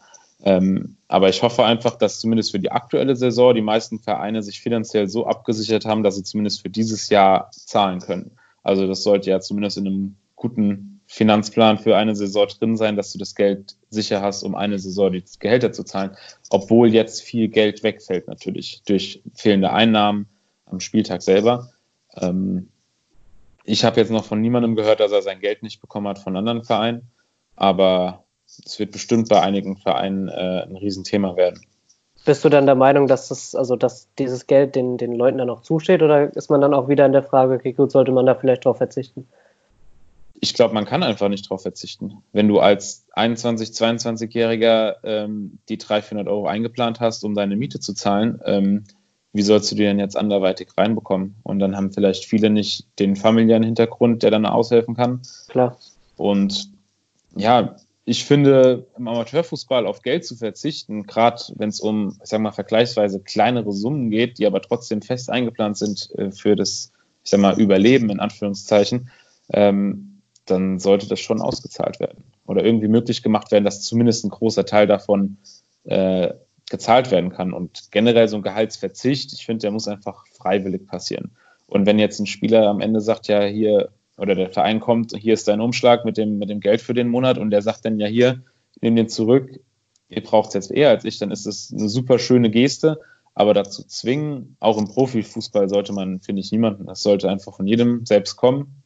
[0.42, 4.60] Ähm, aber ich hoffe einfach, dass zumindest für die aktuelle Saison die meisten Vereine sich
[4.60, 8.32] finanziell so abgesichert haben, dass sie zumindest für dieses Jahr zahlen können.
[8.64, 13.12] Also das sollte ja zumindest in einem guten Finanzplan für eine Saison drin sein, dass
[13.12, 16.16] du das Geld sicher hast, um eine Saison die Gehälter zu zahlen,
[16.50, 20.28] obwohl jetzt viel Geld wegfällt natürlich durch fehlende Einnahmen
[20.66, 21.70] am Spieltag selber.
[22.14, 22.68] Ähm,
[23.64, 26.36] ich habe jetzt noch von niemandem gehört, dass er sein Geld nicht bekommen hat von
[26.36, 27.10] anderen Vereinen,
[27.56, 31.60] aber es wird bestimmt bei einigen Vereinen äh, ein Riesenthema werden.
[32.24, 35.50] Bist du dann der Meinung, dass das, also dass dieses Geld den, den Leuten dann
[35.50, 38.26] auch zusteht oder ist man dann auch wieder in der Frage, okay, gut, sollte man
[38.26, 39.26] da vielleicht drauf verzichten?
[40.40, 42.22] Ich glaube, man kann einfach nicht darauf verzichten.
[42.32, 47.80] Wenn du als 21, 22-Jähriger ähm, die 300, 400 Euro eingeplant hast, um deine Miete
[47.80, 48.84] zu zahlen, ähm,
[49.32, 51.36] wie sollst du die denn jetzt anderweitig reinbekommen?
[51.42, 55.22] Und dann haben vielleicht viele nicht den familiären Hintergrund, der dann aushelfen kann.
[55.48, 55.78] Klar.
[56.16, 56.72] Und
[57.36, 62.40] ja, ich finde, im Amateurfußball auf Geld zu verzichten, gerade wenn es um, ich sag
[62.40, 66.90] mal, vergleichsweise kleinere Summen geht, die aber trotzdem fest eingeplant sind äh, für das,
[67.22, 69.10] ich sag mal, Überleben in Anführungszeichen,
[69.52, 70.09] ähm,
[70.50, 74.66] dann sollte das schon ausgezahlt werden oder irgendwie möglich gemacht werden, dass zumindest ein großer
[74.66, 75.38] Teil davon
[75.84, 76.34] äh,
[76.68, 77.52] gezahlt werden kann.
[77.52, 81.32] Und generell so ein Gehaltsverzicht, ich finde, der muss einfach freiwillig passieren.
[81.66, 85.34] Und wenn jetzt ein Spieler am Ende sagt, ja, hier, oder der Verein kommt, hier
[85.34, 87.98] ist dein Umschlag mit dem, mit dem Geld für den Monat und der sagt dann,
[87.98, 88.42] ja, hier,
[88.80, 89.60] nimm den zurück,
[90.08, 93.00] ihr braucht es jetzt eher als ich, dann ist das eine super schöne Geste.
[93.34, 96.86] Aber dazu zwingen, auch im Profifußball sollte man, finde ich, niemanden.
[96.86, 98.79] Das sollte einfach von jedem selbst kommen.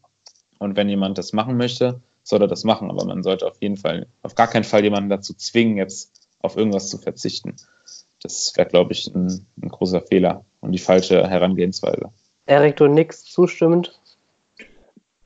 [0.64, 2.90] Und wenn jemand das machen möchte, soll er das machen.
[2.90, 6.56] Aber man sollte auf jeden Fall, auf gar keinen Fall jemanden dazu zwingen, jetzt auf
[6.56, 7.54] irgendwas zu verzichten.
[8.22, 12.08] Das wäre, glaube ich, ein, ein, großer Fehler und die falsche Herangehensweise.
[12.46, 13.98] Erik, du nix zustimmend?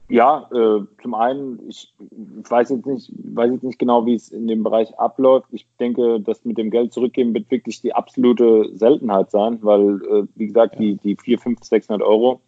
[0.09, 4.49] Ja, äh, zum einen, ich weiß jetzt nicht, weiß jetzt nicht genau, wie es in
[4.49, 5.49] dem Bereich abläuft.
[5.53, 10.27] Ich denke, das mit dem Geld zurückgeben wird wirklich die absolute Seltenheit sein, weil, äh,
[10.35, 10.81] wie gesagt, ja.
[10.81, 12.41] die, die 400, 500, 600 Euro,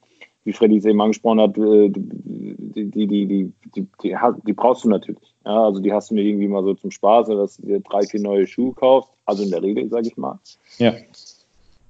[0.45, 3.87] wie Freddy es eben angesprochen hat, äh, die, die, die, die, die,
[4.47, 5.35] die, brauchst du natürlich.
[5.45, 8.03] Ja, also die hast du nicht irgendwie mal so zum Spaß, dass du dir drei,
[8.03, 9.11] vier neue Schuhe kaufst.
[9.27, 10.39] Also in der Regel, sage ich mal.
[10.79, 10.95] Ja.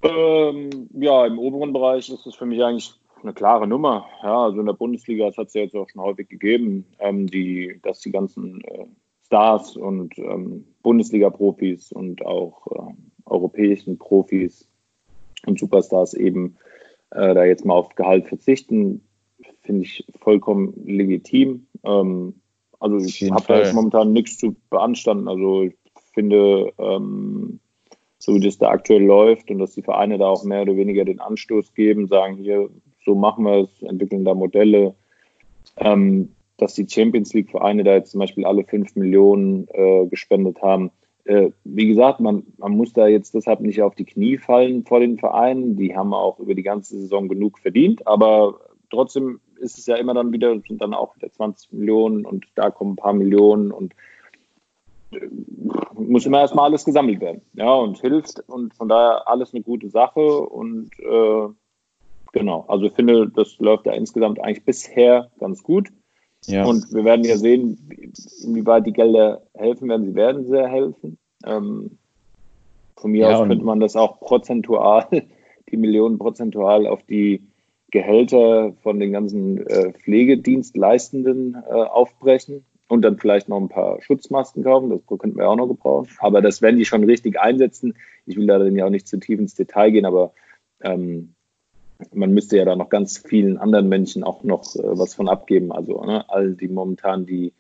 [0.03, 4.07] Ähm, ja, im oberen Bereich ist es für mich eigentlich eine klare Nummer.
[4.22, 7.26] Ja, also in der Bundesliga, das hat es ja jetzt auch schon häufig gegeben, ähm,
[7.26, 8.86] die, dass die ganzen äh,
[9.26, 12.94] Stars und ähm, Bundesliga-Profis und auch äh,
[13.26, 14.66] europäischen Profis
[15.46, 16.57] und Superstars eben
[17.11, 19.02] äh, da jetzt mal auf Gehalt verzichten,
[19.62, 21.66] finde ich vollkommen legitim.
[21.84, 22.34] Ähm,
[22.78, 25.28] also ich habe da jetzt momentan nichts zu beanstanden.
[25.28, 25.74] Also ich
[26.14, 27.61] finde, ähm,
[28.18, 31.04] so wie das da aktuell läuft und dass die Vereine da auch mehr oder weniger
[31.04, 32.68] den Anstoß geben, sagen hier,
[33.04, 34.94] so machen wir es, entwickeln da Modelle,
[35.76, 40.90] ähm, dass die Champions League-Vereine da jetzt zum Beispiel alle 5 Millionen äh, gespendet haben.
[41.24, 45.00] Äh, wie gesagt, man, man muss da jetzt deshalb nicht auf die Knie fallen vor
[45.00, 45.76] den Vereinen.
[45.76, 48.60] Die haben auch über die ganze Saison genug verdient, aber
[48.90, 52.70] trotzdem ist es ja immer dann wieder, sind dann auch wieder 20 Millionen und da
[52.70, 53.94] kommen ein paar Millionen und
[55.12, 55.28] äh,
[55.94, 57.42] muss immer erstmal alles gesammelt werden.
[57.54, 61.48] Ja, und hilft und von daher alles eine gute Sache und äh,
[62.32, 65.88] genau, also ich finde, das läuft ja insgesamt eigentlich bisher ganz gut.
[66.47, 66.64] Ja.
[66.64, 67.78] Und wir werden ja sehen,
[68.43, 70.07] inwieweit die Gelder helfen werden.
[70.07, 71.18] Sie werden sehr helfen.
[71.45, 71.99] Ähm,
[72.97, 75.07] von mir ja, aus könnte man das auch prozentual,
[75.70, 77.47] die Millionen prozentual auf die
[77.91, 84.64] Gehälter von den ganzen äh, Pflegedienstleistenden äh, aufbrechen und dann vielleicht noch ein paar Schutzmasken
[84.64, 84.91] kaufen.
[84.91, 86.09] Das könnten wir auch noch gebrauchen.
[86.18, 87.95] Aber das werden die schon richtig einsetzen.
[88.26, 90.32] Ich will da dann ja auch nicht zu tief ins Detail gehen, aber
[90.82, 91.34] ähm,
[92.12, 95.72] man müsste ja da noch ganz vielen anderen Menschen auch noch äh, was von abgeben.
[95.72, 97.53] Also ne, all die momentan die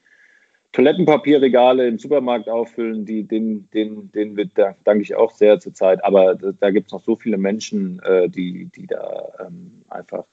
[0.72, 5.74] Toilettenpapierregale im Supermarkt auffüllen, die, den, den, den wird, da danke ich auch sehr zur
[5.74, 6.04] Zeit.
[6.04, 10.24] Aber da, da gibt es noch so viele Menschen, äh, die, die da ähm, einfach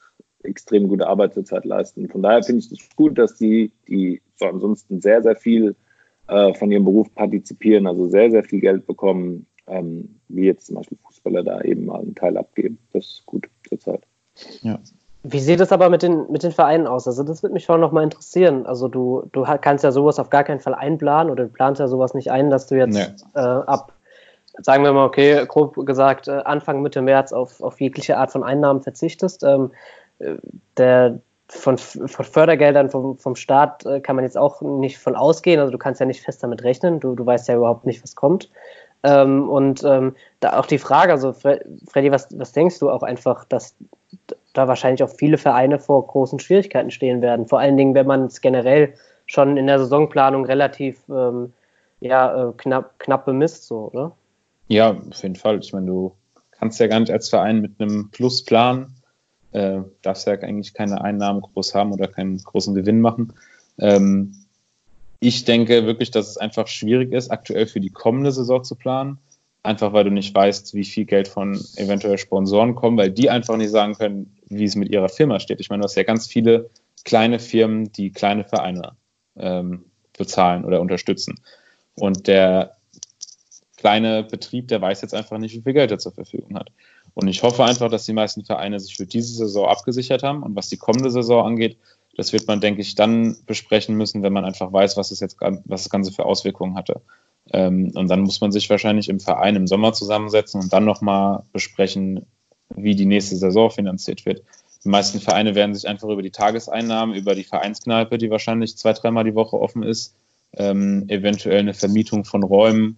[0.43, 2.07] extrem gute Arbeit zurzeit leisten.
[2.07, 5.75] Von daher finde ich es das gut, dass die, die so ansonsten sehr, sehr viel
[6.27, 10.75] äh, von ihrem Beruf partizipieren, also sehr, sehr viel Geld bekommen, ähm, wie jetzt zum
[10.75, 12.77] Beispiel Fußballer da eben mal einen Teil abgeben.
[12.93, 14.01] Das ist gut zurzeit.
[14.61, 14.79] Ja.
[15.23, 17.07] Wie sieht es aber mit den, mit den Vereinen aus?
[17.07, 18.65] Also das würde mich schon nochmal interessieren.
[18.65, 21.87] Also du, du kannst ja sowas auf gar keinen Fall einplanen oder du planst ja
[21.87, 23.05] sowas nicht ein, dass du jetzt nee.
[23.35, 23.91] äh, ab,
[24.59, 28.43] sagen wir mal, okay, grob gesagt, äh, Anfang, Mitte März auf, auf jegliche Art von
[28.43, 29.43] Einnahmen verzichtest.
[29.43, 29.71] Ähm,
[30.19, 30.35] äh,
[30.77, 35.59] der, von, von Fördergeldern vom, vom Staat äh, kann man jetzt auch nicht von ausgehen.
[35.59, 36.99] Also du kannst ja nicht fest damit rechnen.
[36.99, 38.49] Du, du weißt ja überhaupt nicht, was kommt.
[39.03, 43.45] Ähm, und ähm, da auch die Frage, also Freddy, was, was denkst du auch einfach,
[43.45, 43.75] dass
[44.53, 47.47] da wahrscheinlich auch viele Vereine vor großen Schwierigkeiten stehen werden?
[47.47, 48.93] Vor allen Dingen, wenn man es generell
[49.25, 51.53] schon in der Saisonplanung relativ ähm,
[51.99, 54.11] ja, äh, knapp, knapp bemisst, so, oder?
[54.67, 55.59] Ja, auf jeden Fall.
[55.59, 56.13] Ich meine, du
[56.51, 58.95] kannst ja gar nicht als Verein mit einem Plus planen,
[59.51, 63.33] äh, darfst ja eigentlich keine Einnahmen groß haben oder keinen großen Gewinn machen.
[63.79, 64.33] Ähm,
[65.19, 69.17] ich denke wirklich, dass es einfach schwierig ist, aktuell für die kommende Saison zu planen.
[69.63, 73.57] Einfach weil du nicht weißt, wie viel Geld von eventuell Sponsoren kommen, weil die einfach
[73.57, 75.59] nicht sagen können, wie es mit ihrer Firma steht.
[75.59, 76.69] Ich meine, du hast ja ganz viele
[77.03, 78.93] kleine Firmen, die kleine Vereine
[79.35, 79.85] ähm,
[80.17, 81.35] bezahlen oder unterstützen.
[81.95, 82.77] Und der
[83.77, 86.69] kleine Betrieb, der weiß jetzt einfach nicht, wie viel Geld er zur Verfügung hat.
[87.13, 90.43] Und ich hoffe einfach, dass die meisten Vereine sich für diese Saison abgesichert haben.
[90.43, 91.77] Und was die kommende Saison angeht,
[92.17, 95.37] das wird man, denke ich, dann besprechen müssen, wenn man einfach weiß, was es jetzt,
[95.39, 97.01] was das Ganze für Auswirkungen hatte.
[97.53, 101.43] Ähm, und dann muss man sich wahrscheinlich im Verein im Sommer zusammensetzen und dann nochmal
[101.53, 102.25] besprechen,
[102.75, 104.43] wie die nächste Saison finanziert wird.
[104.83, 108.93] Die meisten Vereine werden sich einfach über die Tageseinnahmen, über die Vereinskneipe, die wahrscheinlich zwei,
[108.93, 110.15] dreimal die Woche offen ist,
[110.53, 112.97] ähm, eventuell eine Vermietung von Räumen,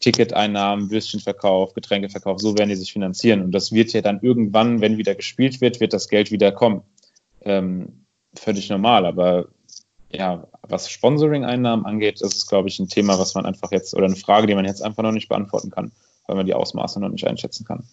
[0.00, 3.42] Ticketeinnahmen, Würstchenverkauf, Getränkeverkauf, so werden die sich finanzieren.
[3.42, 6.82] Und das wird ja dann irgendwann, wenn wieder gespielt wird, wird das Geld wieder kommen.
[7.40, 8.01] Ähm,
[8.34, 9.46] völlig normal, aber
[10.10, 14.06] ja, was Sponsoring-Einnahmen angeht, das ist, glaube ich, ein Thema, was man einfach jetzt, oder
[14.06, 15.90] eine Frage, die man jetzt einfach noch nicht beantworten kann,
[16.26, 17.84] weil man die Ausmaße noch nicht einschätzen kann.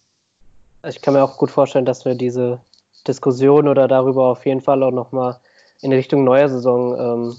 [0.87, 2.61] Ich kann mir auch gut vorstellen, dass wir diese
[3.07, 5.39] Diskussion oder darüber auf jeden Fall auch nochmal
[5.81, 7.35] in Richtung neuer Saison ähm,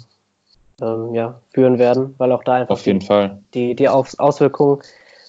[0.80, 3.42] ähm, ja, führen werden, weil auch da einfach auf jeden die, Fall.
[3.54, 4.82] die, die Auswirkungen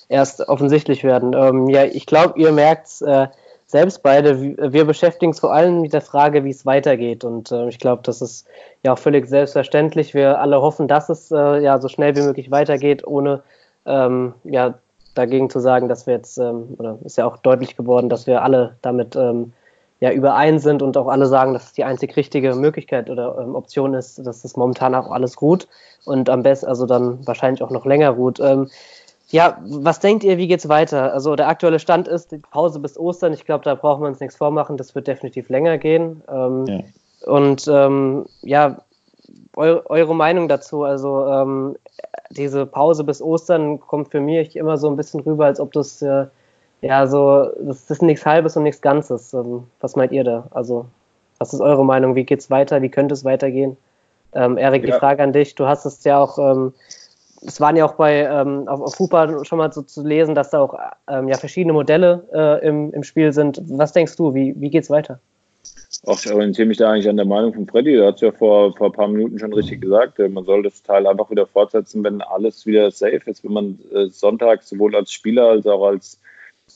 [0.07, 1.33] erst offensichtlich werden.
[1.33, 3.27] Ähm, ja, ich glaube, ihr merkt äh,
[3.71, 7.23] selbst beide, wir beschäftigen uns vor allem mit der Frage, wie es weitergeht.
[7.23, 8.45] Und äh, ich glaube, das ist
[8.83, 10.13] ja auch völlig selbstverständlich.
[10.13, 13.41] Wir alle hoffen, dass es äh, ja so schnell wie möglich weitergeht, ohne
[13.85, 14.75] ähm, ja
[15.15, 18.43] dagegen zu sagen, dass wir jetzt, ähm, oder ist ja auch deutlich geworden, dass wir
[18.43, 19.53] alle damit ähm,
[20.01, 23.55] ja überein sind und auch alle sagen, dass es die einzig richtige Möglichkeit oder ähm,
[23.55, 25.67] Option ist, dass das momentan auch alles ruht
[26.05, 28.39] und am besten also dann wahrscheinlich auch noch länger ruht.
[28.41, 28.69] Ähm,
[29.31, 31.13] ja, was denkt ihr, wie geht's weiter?
[31.13, 33.33] Also der aktuelle Stand ist die Pause bis Ostern.
[33.33, 34.77] Ich glaube, da brauchen wir uns nichts vormachen.
[34.77, 36.21] Das wird definitiv länger gehen.
[36.29, 36.79] Ähm, ja.
[37.25, 38.81] Und ähm, ja,
[39.55, 40.83] eu eure Meinung dazu?
[40.83, 41.77] Also ähm,
[42.29, 46.01] diese Pause bis Ostern kommt für mich immer so ein bisschen rüber, als ob das
[46.01, 46.25] äh,
[46.81, 49.33] ja so, das ist nichts Halbes und nichts Ganzes.
[49.33, 50.47] Ähm, was meint ihr da?
[50.51, 50.85] Also
[51.37, 52.15] was ist eure Meinung?
[52.15, 52.81] Wie geht's weiter?
[52.81, 53.77] Wie könnte es weitergehen?
[54.33, 54.93] Ähm, Erik, ja.
[54.93, 55.55] die Frage an dich.
[55.55, 56.73] Du hast es ja auch ähm,
[57.41, 60.51] es waren ja auch bei ähm, auf, auf Fupa schon mal so zu lesen, dass
[60.51, 60.77] da auch
[61.07, 63.61] ähm, ja verschiedene Modelle äh, im, im Spiel sind.
[63.67, 65.19] Was denkst du, wie, wie es weiter?
[66.07, 67.93] Ach, ich orientiere mich da eigentlich an der Meinung von Freddy.
[67.93, 70.19] Der hat es ja vor, vor ein paar Minuten schon richtig gesagt.
[70.19, 73.79] Äh, man soll das Teil einfach wieder fortsetzen, wenn alles wieder safe ist, wenn man
[73.93, 76.19] äh, Sonntag sowohl als Spieler als auch als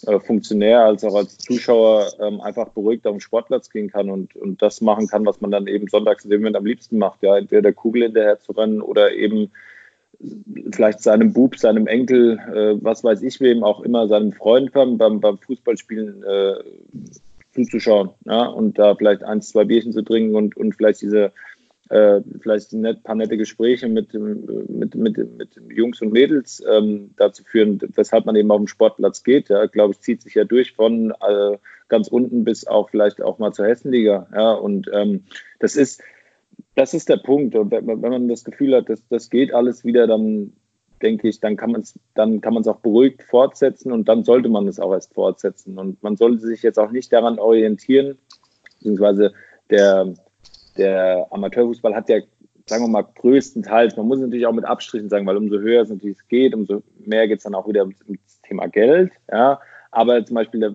[0.07, 4.35] äh, Funktionär als auch als Zuschauer ähm, einfach beruhigt auf den Sportplatz gehen kann und,
[4.35, 7.23] und das machen kann, was man dann eben sonntags in dem Moment am liebsten macht.
[7.23, 9.51] Ja, entweder der Kugel hinterher zu rennen oder eben
[10.71, 14.97] vielleicht seinem Bub, seinem Enkel, äh, was weiß ich wem, auch immer seinem Freund beim,
[14.97, 16.55] beim, Fußballspielen äh,
[17.53, 21.31] zuzuschauen ja, und da vielleicht ein, zwei Bierchen zu trinken und, und vielleicht diese
[21.89, 27.43] äh, vielleicht ein paar nette Gespräche mit, mit, mit, mit Jungs und Mädels ähm, dazu
[27.43, 29.49] führen, weshalb man eben auf dem Sportplatz geht.
[29.49, 31.57] Ja, glaube ich, zieht sich ja durch von äh,
[31.87, 34.27] ganz unten bis auch vielleicht auch mal zur Hessenliga.
[34.33, 35.25] Ja, und ähm,
[35.59, 36.01] das ist,
[36.75, 37.55] das ist der Punkt.
[37.55, 40.53] Und wenn, wenn man das Gefühl hat, dass das geht alles wieder, dann
[41.01, 44.23] denke ich, dann kann man es, dann kann man es auch beruhigt fortsetzen und dann
[44.23, 45.77] sollte man es auch erst fortsetzen.
[45.77, 48.17] Und man sollte sich jetzt auch nicht daran orientieren,
[48.77, 49.33] beziehungsweise
[49.69, 50.13] der,
[50.77, 52.19] der Amateurfußball hat ja,
[52.65, 55.89] sagen wir mal, größtenteils, man muss natürlich auch mit Abstrichen sagen, weil umso höher es
[55.89, 59.11] natürlich geht, umso mehr geht es dann auch wieder ums, ums Thema Geld.
[59.31, 59.59] Ja.
[59.91, 60.73] Aber zum Beispiel der,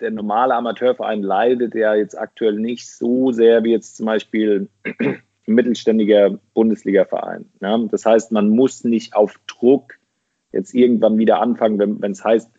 [0.00, 5.22] der normale Amateurverein leidet ja jetzt aktuell nicht so sehr wie jetzt zum Beispiel ein
[5.46, 7.46] mittelständiger Bundesligaverein.
[7.60, 7.78] Ja.
[7.90, 9.94] Das heißt, man muss nicht auf Druck
[10.52, 12.50] jetzt irgendwann wieder anfangen, wenn es heißt,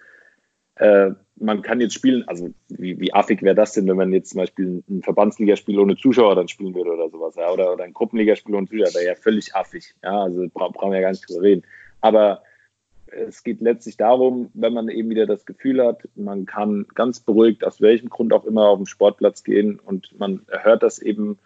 [0.75, 1.11] äh,
[1.41, 4.39] man kann jetzt spielen, also wie, wie affig wäre das denn, wenn man jetzt zum
[4.39, 8.55] Beispiel ein Verbandsligaspiel ohne Zuschauer dann spielen würde oder sowas, ja, oder, oder ein Gruppenligaspiel
[8.55, 11.41] ohne Zuschauer, wäre ja völlig affig, ja, also bra brauchen wir ja gar nicht drüber
[11.41, 11.63] reden.
[12.01, 12.43] Aber
[13.11, 17.63] es geht letztlich darum, wenn man eben wieder das Gefühl hat, man kann ganz beruhigt,
[17.63, 21.39] aus welchem Grund auch immer, auf den Sportplatz gehen und man hört das eben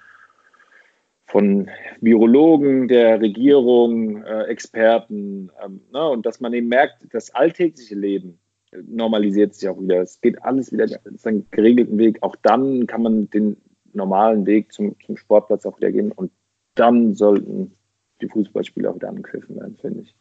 [1.26, 1.70] von
[2.02, 8.40] Virologen, der Regierung, äh, Experten, ähm, ne, und dass man eben merkt, das alltägliche Leben,
[8.88, 10.02] normalisiert sich auch wieder.
[10.02, 12.22] Es geht alles wieder seinen geregelten Weg.
[12.22, 13.58] Auch dann kann man den
[13.94, 16.32] normalen Weg zum, zum Sportplatz auch wieder gehen und
[16.76, 17.76] dann sollten
[18.22, 20.16] die Fußballspiele auch wieder angegriffen werden, finde ich.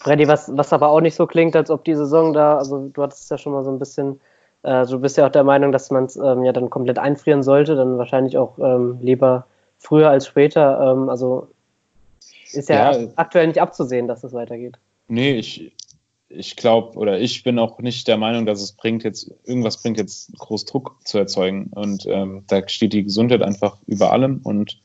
[0.00, 3.02] Freddy, was, was aber auch nicht so klingt, als ob die Saison da, also du
[3.02, 4.20] hattest ja schon mal so ein bisschen,
[4.62, 7.42] äh, du bist ja auch der Meinung, dass man es ähm, ja dann komplett einfrieren
[7.42, 9.46] sollte, dann wahrscheinlich auch ähm, lieber
[9.78, 10.92] früher als später.
[10.92, 11.48] Ähm, also
[12.52, 14.78] ist ja, ja, aktuell nicht abzusehen, dass es weitergeht.
[15.08, 15.72] Nee, ich,
[16.28, 19.98] ich glaube oder ich bin auch nicht der Meinung, dass es bringt jetzt, irgendwas bringt
[19.98, 21.70] jetzt groß Druck zu erzeugen.
[21.74, 24.80] Und ähm, da steht die Gesundheit einfach über allem und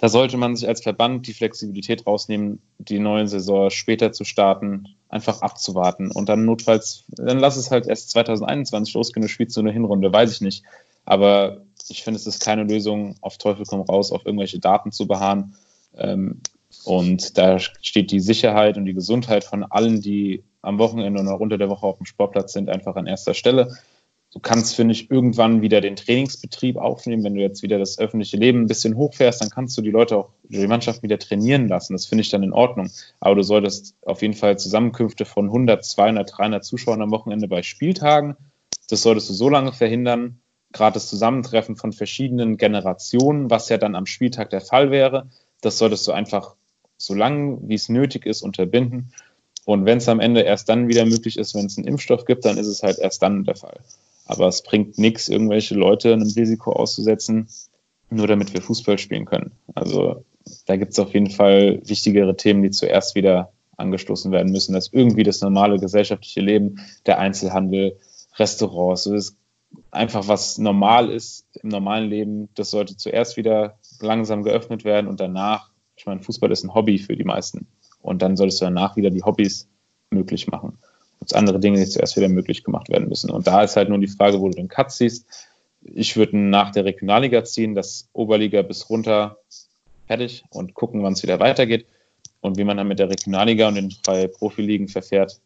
[0.00, 4.88] da sollte man sich als Verband die Flexibilität rausnehmen, die neue Saison später zu starten,
[5.10, 9.60] einfach abzuwarten und dann notfalls, dann lass es halt erst 2021 losgehen, du spielst so
[9.60, 10.64] eine Hinrunde, weiß ich nicht.
[11.04, 15.06] Aber ich finde, es ist keine Lösung, auf Teufel komm raus, auf irgendwelche Daten zu
[15.06, 15.54] beharren.
[15.98, 16.40] Ähm,
[16.84, 21.40] und da steht die Sicherheit und die Gesundheit von allen, die am Wochenende und auch
[21.40, 23.76] unter der Woche auf dem Sportplatz sind, einfach an erster Stelle.
[24.32, 27.24] Du kannst, finde ich, irgendwann wieder den Trainingsbetrieb aufnehmen.
[27.24, 30.16] Wenn du jetzt wieder das öffentliche Leben ein bisschen hochfährst, dann kannst du die Leute
[30.16, 31.94] auch, die Mannschaft wieder trainieren lassen.
[31.94, 32.90] Das finde ich dann in Ordnung.
[33.18, 37.62] Aber du solltest auf jeden Fall Zusammenkünfte von 100, 200, 300 Zuschauern am Wochenende bei
[37.62, 38.36] Spieltagen.
[38.88, 40.40] Das solltest du so lange verhindern.
[40.72, 45.28] Gerade das Zusammentreffen von verschiedenen Generationen, was ja dann am Spieltag der Fall wäre,
[45.60, 46.54] das solltest du einfach
[46.96, 49.12] so lange wie es nötig ist, unterbinden.
[49.64, 52.44] Und wenn es am Ende erst dann wieder möglich ist, wenn es einen Impfstoff gibt,
[52.44, 53.80] dann ist es halt erst dann der Fall.
[54.30, 57.48] Aber es bringt nichts, irgendwelche Leute einem Risiko auszusetzen,
[58.10, 59.52] nur damit wir Fußball spielen können.
[59.74, 60.24] Also
[60.66, 64.92] da gibt es auf jeden Fall wichtigere Themen, die zuerst wieder angestoßen werden müssen, dass
[64.92, 67.98] irgendwie das normale gesellschaftliche Leben, der Einzelhandel,
[68.36, 69.36] Restaurants, so ist
[69.90, 75.20] einfach was normal ist im normalen Leben, das sollte zuerst wieder langsam geöffnet werden und
[75.20, 75.70] danach
[76.00, 77.66] ich meine, Fußball ist ein Hobby für die meisten.
[78.00, 79.68] Und dann solltest du danach wieder die Hobbys
[80.08, 80.78] möglich machen.
[81.20, 83.30] Und andere Dinge, die zuerst wieder möglich gemacht werden müssen.
[83.30, 85.26] Und da ist halt nur die Frage, wo du den Cut siehst.
[85.82, 89.38] Ich würde nach der Regionalliga ziehen, das Oberliga bis runter
[90.06, 91.86] fertig und gucken, wann es wieder weitergeht.
[92.40, 95.40] Und wie man dann mit der Regionalliga und den drei Profiligen verfährt,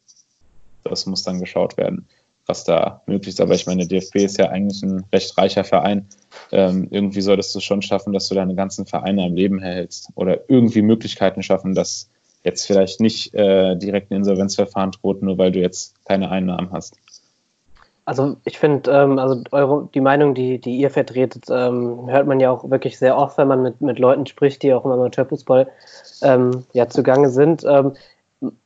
[0.85, 2.07] das muss dann geschaut werden
[2.47, 3.41] was da möglich ist.
[3.41, 6.09] Aber ich meine, der DFB ist ja eigentlich ein recht reicher Verein.
[6.53, 10.49] Ähm, irgendwie solltest du schon schaffen, dass du deine ganzen Vereine am Leben hältst oder
[10.49, 12.11] irgendwie Möglichkeiten schaffen, dass
[12.45, 16.97] jetzt vielleicht nicht äh, direkt ein Insolvenzverfahren droht, nur weil du jetzt keine Einnahmen hast.
[18.07, 22.39] Also ich finde, ähm, also eure, die Meinung, die, die ihr vertretet, ähm, hört man
[22.39, 25.69] ja auch wirklich sehr oft, wenn man mit, mit Leuten spricht, die auch im Amateurfußball
[26.23, 27.65] ähm, ja zugange sind.
[27.65, 27.95] Ähm,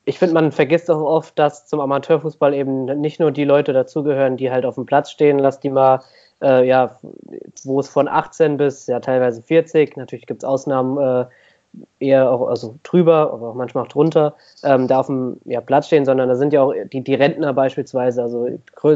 [0.04, 4.36] ich finde, man vergisst auch oft, dass zum Amateurfußball eben nicht nur die Leute dazugehören,
[4.36, 6.00] die halt auf dem Platz stehen, lass die mal,
[6.42, 6.98] äh, ja,
[7.62, 11.26] wo es von 18 bis ja teilweise 40, natürlich gibt es Ausnahmen, äh,
[12.00, 15.86] eher auch also drüber, aber auch manchmal auch drunter, ähm, da auf dem ja, Platz
[15.86, 18.22] stehen, sondern da sind ja auch die, die Rentner beispielsweise.
[18.22, 18.48] Also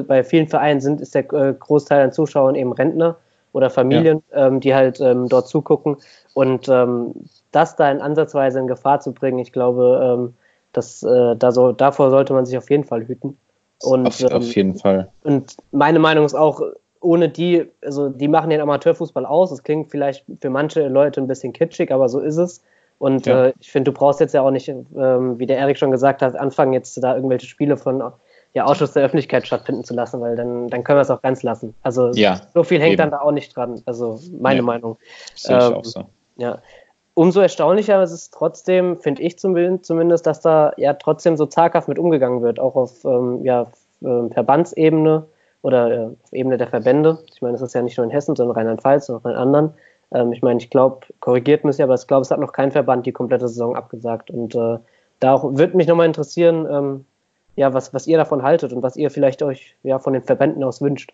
[0.07, 3.17] bei vielen Vereinen sind, ist der äh, Großteil an Zuschauern eben Rentner
[3.53, 4.47] oder Familien, ja.
[4.47, 5.97] ähm, die halt ähm, dort zugucken.
[6.35, 7.13] Und ähm,
[7.51, 10.35] das da in Ansatzweise in Gefahr zu bringen, ich glaube, ähm,
[10.73, 13.37] das, äh, da so, davor sollte man sich auf jeden Fall hüten.
[13.83, 15.09] Und, auf, auf ähm, jeden Fall.
[15.23, 16.63] Und meine Meinung ist auch,
[17.03, 19.51] ohne die, also die machen den Amateurfußball aus.
[19.51, 22.63] Das klingt vielleicht für manche Leute ein bisschen kitschig, aber so ist es.
[22.99, 23.47] Und ja.
[23.47, 26.23] äh, ich finde, du brauchst jetzt ja auch nicht, ähm, wie der Erik schon gesagt
[26.23, 28.03] hat, anfangen jetzt da irgendwelche Spiele von
[28.55, 31.43] ja, Ausschuss der Öffentlichkeit stattfinden zu lassen, weil dann, dann können wir es auch ganz
[31.43, 31.75] lassen.
[31.83, 32.99] Also ja, so viel hängt eben.
[32.99, 33.83] dann da auch nicht dran.
[33.87, 34.99] Also meine ja, Meinung.
[35.35, 36.05] Sehe ich ähm, auch so.
[36.37, 36.59] Ja.
[37.15, 41.99] Umso erstaunlicher ist es trotzdem, finde ich zumindest, dass da ja trotzdem so zaghaft mit
[41.99, 43.67] umgegangen wird, auch auf ähm, ja,
[44.03, 45.27] äh, Verbandsebene
[45.63, 47.19] oder äh, auf Ebene der Verbände.
[47.33, 49.75] Ich meine, das ist ja nicht nur in Hessen, sondern Rheinland-Pfalz und auch in anderen.
[50.13, 53.07] Ähm, ich meine, ich glaube, korrigiert mich, aber ich glaube, es hat noch kein Verband
[53.07, 54.31] die komplette Saison abgesagt.
[54.31, 54.79] Und äh,
[55.21, 57.05] da würde mich nochmal interessieren, ähm,
[57.57, 60.65] ja, was, was ihr davon haltet und was ihr vielleicht euch ja, von den Verbänden
[60.65, 61.13] aus wünscht.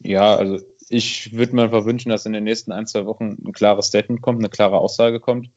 [0.00, 3.52] Ja, also ich würde mir einfach wünschen, dass in den nächsten ein, zwei Wochen ein
[3.52, 5.50] klares Statement kommt, eine klare Aussage kommt,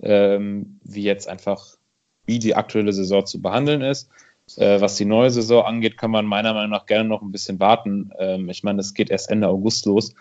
[0.00, 1.76] ähm, wie jetzt einfach,
[2.24, 4.08] wie die aktuelle Saison zu behandeln ist.
[4.56, 7.60] Äh, was die neue Saison angeht, kann man meiner Meinung nach gerne noch ein bisschen
[7.60, 8.10] warten.
[8.18, 10.14] Ähm, ich meine, es geht erst Ende August los.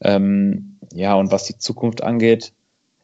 [0.00, 2.52] Ähm, ja, und was die Zukunft angeht,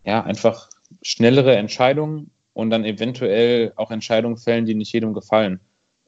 [0.04, 0.68] ja, einfach
[1.02, 5.60] schnellere Entscheidungen und dann eventuell auch Entscheidungen fällen, die nicht jedem gefallen.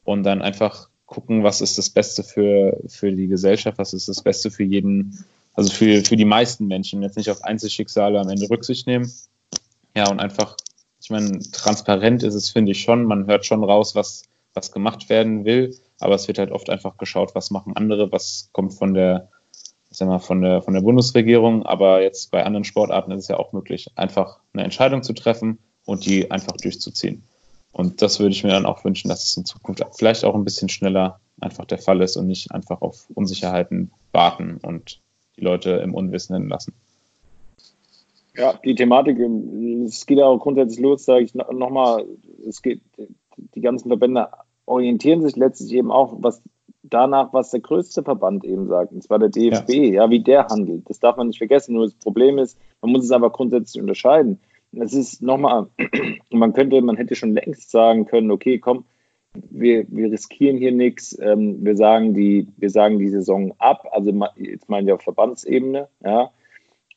[0.03, 4.21] Und dann einfach gucken, was ist das Beste für, für die Gesellschaft, was ist das
[4.21, 5.23] Beste für jeden,
[5.53, 7.01] also für, für die meisten Menschen.
[7.01, 9.11] Jetzt nicht auf Einzelschicksale am Ende Rücksicht nehmen.
[9.95, 10.57] Ja, und einfach,
[11.01, 13.05] ich meine, transparent ist es, finde ich schon.
[13.05, 14.23] Man hört schon raus, was,
[14.55, 18.49] was gemacht werden will, aber es wird halt oft einfach geschaut, was machen andere, was
[18.53, 19.29] kommt von der,
[19.89, 21.65] sag mal, von der, von der Bundesregierung.
[21.65, 25.59] Aber jetzt bei anderen Sportarten ist es ja auch möglich, einfach eine Entscheidung zu treffen
[25.85, 27.23] und die einfach durchzuziehen.
[27.71, 30.45] Und das würde ich mir dann auch wünschen, dass es in Zukunft vielleicht auch ein
[30.45, 35.01] bisschen schneller einfach der Fall ist und nicht einfach auf Unsicherheiten warten und
[35.37, 36.73] die Leute im Unwissenden lassen.
[38.37, 39.17] Ja, die Thematik,
[39.85, 42.05] es geht ja auch grundsätzlich los, sage ich nochmal,
[42.47, 42.81] es geht,
[43.37, 44.27] die ganzen Verbände
[44.65, 46.41] orientieren sich letztlich eben auch was
[46.83, 50.03] danach, was der größte Verband eben sagt, und zwar der DFB, ja.
[50.03, 50.89] ja, wie der handelt.
[50.89, 51.73] Das darf man nicht vergessen.
[51.73, 54.39] Nur das Problem ist, man muss es aber grundsätzlich unterscheiden
[54.81, 55.67] es ist nochmal,
[56.31, 58.85] man könnte, man hätte schon längst sagen können, okay, komm,
[59.49, 64.11] wir, wir riskieren hier nichts, ähm, wir sagen die, wir sagen die Saison ab, also
[64.37, 66.31] jetzt meinen wir auf Verbandsebene, ja.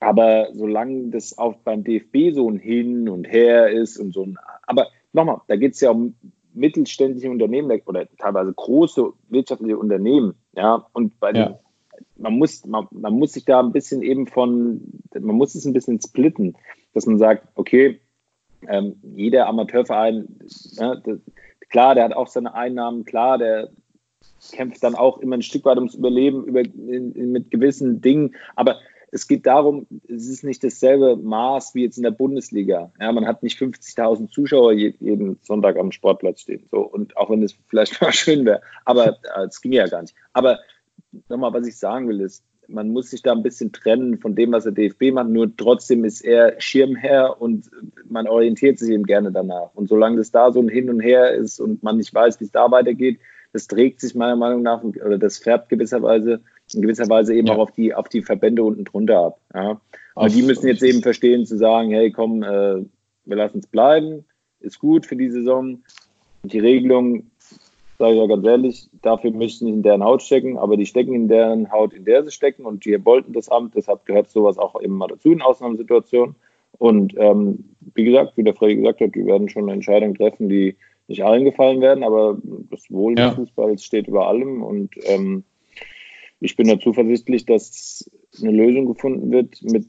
[0.00, 4.38] Aber solange das auch beim DFB so ein Hin und Her ist und so ein,
[4.64, 6.14] aber nochmal, da geht es ja um
[6.58, 11.46] mittelständische Unternehmen oder teilweise große wirtschaftliche Unternehmen, ja, und bei ja.
[11.46, 11.54] den,
[12.16, 14.80] man muss, man, man muss sich da ein bisschen eben von,
[15.18, 16.56] man muss es ein bisschen splitten
[16.98, 18.00] dass man sagt, okay,
[18.66, 20.26] ähm, jeder Amateurverein,
[20.72, 21.20] ja, das,
[21.68, 23.70] klar, der hat auch seine Einnahmen, klar, der
[24.52, 28.34] kämpft dann auch immer ein Stück weit ums Überleben über, in, in, mit gewissen Dingen,
[28.56, 28.80] aber
[29.10, 32.92] es geht darum, es ist nicht dasselbe Maß wie jetzt in der Bundesliga.
[33.00, 36.66] Ja, man hat nicht 50.000 Zuschauer jeden Sonntag am Sportplatz stehen.
[36.70, 40.02] So, und auch wenn es vielleicht mal schön wäre, aber äh, es ging ja gar
[40.02, 40.14] nicht.
[40.32, 40.58] Aber
[41.28, 44.52] nochmal, was ich sagen will, ist, man muss sich da ein bisschen trennen von dem,
[44.52, 45.30] was der DFB macht.
[45.30, 47.70] Nur trotzdem ist er Schirmherr und
[48.04, 49.70] man orientiert sich eben gerne danach.
[49.74, 52.44] Und solange das da so ein Hin und Her ist und man nicht weiß, wie
[52.44, 53.20] es da weitergeht,
[53.54, 56.42] das trägt sich meiner Meinung nach oder das färbt gewisserweise
[56.74, 57.54] in gewisser Weise eben ja.
[57.54, 59.40] auch auf die, auf die Verbände unten drunter ab.
[59.54, 59.80] Ja.
[60.14, 62.84] Aber die müssen jetzt eben verstehen zu sagen, hey komm, äh,
[63.24, 64.24] wir lassen es bleiben,
[64.60, 65.82] ist gut für die Saison.
[66.42, 67.24] Und die Regelung
[67.98, 70.86] sage ich ja ganz ehrlich, dafür möchte ich nicht in deren Haut stecken, aber die
[70.86, 74.30] stecken in deren Haut, in der sie stecken und die wollten das Amt, deshalb gehört
[74.30, 76.36] sowas auch eben mal dazu in Ausnahmesituationen.
[76.78, 80.48] Und ähm, wie gesagt, wie der Freddy gesagt hat, wir werden schon eine Entscheidung treffen,
[80.48, 80.76] die
[81.08, 82.38] nicht allen gefallen werden, aber
[82.70, 83.28] das Wohl ja.
[83.28, 85.42] des Fußballs steht über allem und ähm,
[86.40, 88.08] ich bin da zuversichtlich, dass
[88.40, 89.86] eine Lösung gefunden wird mit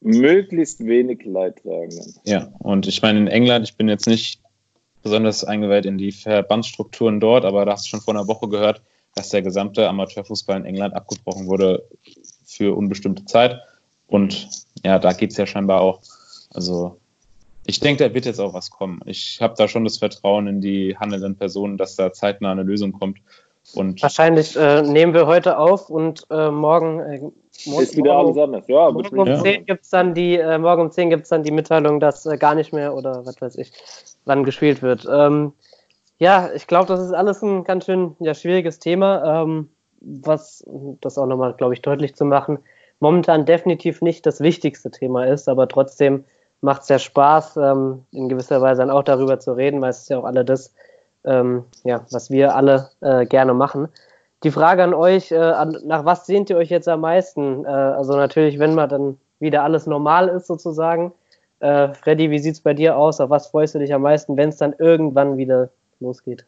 [0.00, 2.14] möglichst wenig Leidtragenden.
[2.24, 4.40] Ja, und ich meine, in England, ich bin jetzt nicht
[5.02, 8.82] besonders eingeweiht in die Verbandsstrukturen dort, aber da hast du schon vor einer Woche gehört,
[9.14, 11.88] dass der gesamte Amateurfußball in England abgebrochen wurde
[12.44, 13.60] für unbestimmte Zeit.
[14.06, 14.48] Und
[14.84, 16.00] ja, da geht es ja scheinbar auch.
[16.50, 16.98] Also
[17.66, 19.00] ich denke, da wird jetzt auch was kommen.
[19.04, 22.92] Ich habe da schon das Vertrauen in die handelnden Personen, dass da zeitnah eine Lösung
[22.92, 23.18] kommt.
[23.74, 27.18] Und Wahrscheinlich äh, nehmen wir heute auf und äh, morgen, äh,
[27.66, 28.64] morgen ist wieder alles anders.
[28.66, 29.40] Ja, morgen um ja.
[29.40, 32.38] 10 gibt's dann die, äh, morgen um 10 gibt es dann die Mitteilung, dass äh,
[32.38, 33.72] gar nicht mehr oder was weiß ich,
[34.24, 35.06] wann gespielt wird.
[35.10, 35.52] Ähm,
[36.18, 39.68] ja, ich glaube, das ist alles ein ganz schön ja, schwieriges Thema, ähm,
[40.00, 40.64] was
[41.00, 42.58] das auch nochmal, glaube ich, deutlich zu machen.
[43.00, 46.24] momentan definitiv nicht das wichtigste Thema ist, aber trotzdem
[46.60, 50.00] macht es ja Spaß, ähm, in gewisser Weise dann auch darüber zu reden, weil es
[50.00, 50.74] ist ja auch alle das,
[51.24, 53.88] ähm, ja, was wir alle äh, gerne machen.
[54.44, 57.64] Die Frage an euch, äh, an, nach was sehnt ihr euch jetzt am meisten?
[57.64, 61.12] Äh, also natürlich, wenn man dann wieder alles normal ist sozusagen.
[61.60, 63.20] Äh, Freddy, wie sieht es bei dir aus?
[63.20, 66.44] Auf was freust du dich am meisten, wenn es dann irgendwann wieder losgeht?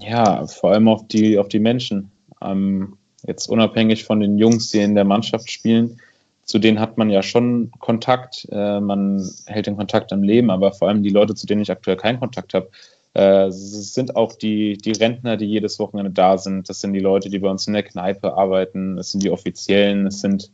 [0.00, 2.10] Ja, vor allem auf die, auf die Menschen.
[2.42, 2.96] Ähm,
[3.26, 6.00] jetzt unabhängig von den Jungs, die in der Mannschaft spielen,
[6.44, 8.48] zu denen hat man ja schon Kontakt.
[8.50, 11.70] Äh, man hält den Kontakt am Leben, aber vor allem die Leute, zu denen ich
[11.70, 12.70] aktuell keinen Kontakt habe,
[13.16, 16.68] äh, sind auch die, die Rentner, die jedes Wochenende da sind.
[16.68, 18.96] Das sind die Leute, die bei uns in der Kneipe arbeiten.
[18.96, 20.06] Das sind die Offiziellen.
[20.06, 20.52] Es sind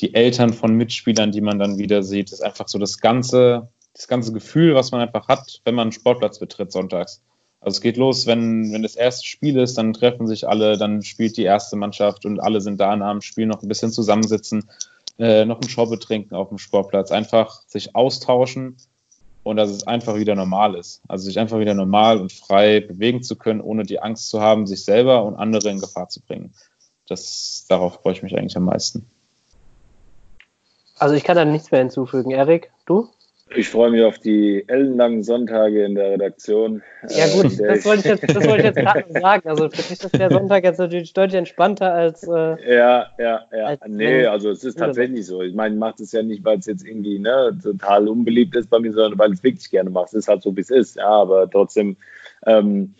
[0.00, 2.32] die Eltern von Mitspielern, die man dann wieder sieht.
[2.32, 5.82] Das ist einfach so das ganze, das ganze Gefühl, was man einfach hat, wenn man
[5.82, 7.22] einen Sportplatz betritt sonntags.
[7.60, 11.00] Also es geht los, wenn, wenn das erste Spiel ist, dann treffen sich alle, dann
[11.02, 14.68] spielt die erste Mannschaft und alle sind da nach dem Spiel noch ein bisschen zusammensitzen,
[15.20, 18.78] äh, noch einen Schobbe trinken auf dem Sportplatz, einfach sich austauschen
[19.44, 21.02] und dass es einfach wieder normal ist.
[21.06, 24.66] Also sich einfach wieder normal und frei bewegen zu können, ohne die Angst zu haben,
[24.66, 26.52] sich selber und andere in Gefahr zu bringen.
[27.06, 29.06] Das, darauf freue ich mich eigentlich am meisten.
[30.98, 32.30] Also ich kann da nichts mehr hinzufügen.
[32.30, 33.10] Erik, du?
[33.50, 36.82] Ich freue mich auf die ellenlangen Sonntage in der Redaktion.
[37.08, 39.48] Ja gut, äh, das wollte ich jetzt, das wollte ich jetzt gerade sagen.
[39.48, 42.22] Also für dich ist der Sonntag jetzt natürlich deutlich entspannter als.
[42.22, 43.64] Äh, ja, ja, ja.
[43.66, 45.42] Als nee, also es ist tatsächlich so.
[45.42, 48.70] Ich meine, ich mache das ja nicht, weil es jetzt irgendwie ne, total unbeliebt ist
[48.70, 50.06] bei mir, sondern weil ich es wirklich gerne mache.
[50.06, 50.96] Es ist halt so, wie es ist.
[50.96, 51.96] Ja, aber trotzdem.
[52.46, 52.94] Ähm,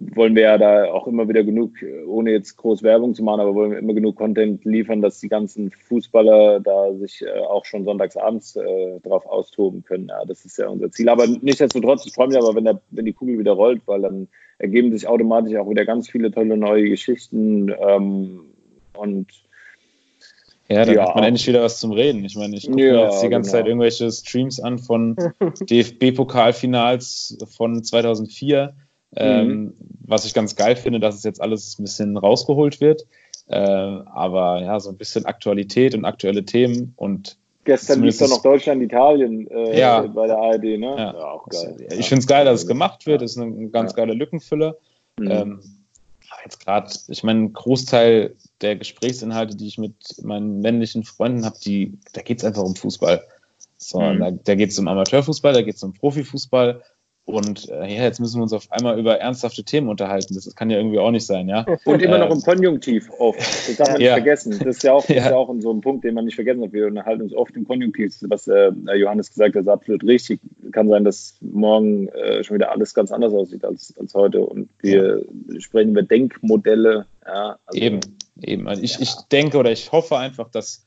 [0.00, 1.72] wollen wir ja da auch immer wieder genug,
[2.06, 5.28] ohne jetzt groß Werbung zu machen, aber wollen wir immer genug Content liefern, dass die
[5.28, 10.08] ganzen Fußballer da sich äh, auch schon sonntagsabends äh, drauf austoben können.
[10.08, 11.08] Ja, das ist ja unser Ziel.
[11.08, 14.28] Aber nichtsdestotrotz, ich freue mich aber, wenn, der, wenn die Kugel wieder rollt, weil dann
[14.58, 18.40] ergeben sich automatisch auch wieder ganz viele tolle neue Geschichten ähm,
[18.96, 19.26] und
[20.68, 21.08] ja, dann ja.
[21.08, 22.24] hat man endlich wieder was zum Reden.
[22.24, 23.58] Ich meine, ich gucke ja, mir jetzt die ganze genau.
[23.58, 25.16] Zeit irgendwelche Streams an von
[25.60, 28.74] DFB-Pokalfinals von 2004
[29.16, 29.74] ähm, mhm.
[30.06, 33.06] Was ich ganz geil finde, dass es jetzt alles ein bisschen rausgeholt wird.
[33.46, 38.42] Äh, aber ja, so ein bisschen Aktualität und aktuelle Themen und Gestern lief da noch
[38.42, 40.00] Deutschland, Italien äh, ja.
[40.00, 40.94] bei der ARD, ne?
[40.96, 41.76] Ja, ja auch geil.
[41.98, 43.20] Ich finde es geil, dass es gemacht wird.
[43.20, 44.78] Das ist eine ganz geile Lückenfüller.
[45.18, 45.30] Mhm.
[45.30, 45.60] Ähm,
[46.44, 51.56] jetzt gerade, ich meine, ein Großteil der Gesprächsinhalte, die ich mit meinen männlichen Freunden habe,
[51.62, 53.22] die, da geht es einfach um Fußball.
[53.76, 54.18] So, mhm.
[54.18, 56.82] Da, da geht es um Amateurfußball, da geht es um Profifußball.
[57.28, 60.34] Und äh, ja, jetzt müssen wir uns auf einmal über ernsthafte Themen unterhalten.
[60.34, 61.66] Das, das kann ja irgendwie auch nicht sein, ja.
[61.84, 63.38] Und immer äh, noch im Konjunktiv oft.
[63.38, 64.14] Das darf man ja.
[64.14, 64.52] nicht vergessen.
[64.52, 65.16] Das ist ja auch, ja.
[65.16, 66.72] Ist ja auch so ein Punkt, den man nicht vergessen hat.
[66.72, 68.16] Wir unterhalten uns oft im Konjunktiv.
[68.22, 70.40] Was äh, Johannes gesagt hat, ist absolut richtig.
[70.72, 74.40] Kann sein, dass morgen äh, schon wieder alles ganz anders aussieht als, als heute.
[74.40, 75.22] Und wir
[75.58, 77.04] sprechen über Denkmodelle.
[77.26, 78.00] Ja, also, eben,
[78.40, 78.66] eben.
[78.66, 80.86] Also ich, ich denke oder ich hoffe einfach, dass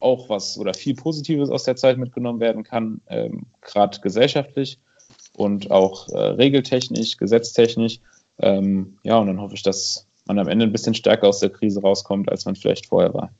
[0.00, 4.78] auch was oder viel Positives aus der Zeit mitgenommen werden kann, ähm, gerade gesellschaftlich
[5.36, 8.00] und auch äh, regeltechnisch, gesetztechnisch.
[8.38, 11.50] Ähm, ja, und dann hoffe ich, dass man am Ende ein bisschen stärker aus der
[11.50, 13.30] Krise rauskommt, als man vielleicht vorher war.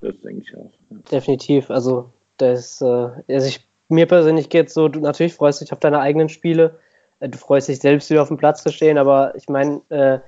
[0.00, 0.70] Das denke ich auch.
[0.90, 0.96] Ja.
[1.10, 1.70] Definitiv.
[1.70, 5.80] Also, das, äh, also ich, mir persönlich geht es so, du natürlich freust dich auf
[5.80, 6.78] deine eigenen Spiele.
[7.20, 10.18] Äh, du freust dich selbst wieder auf dem Platz zu stehen, aber ich meine, äh,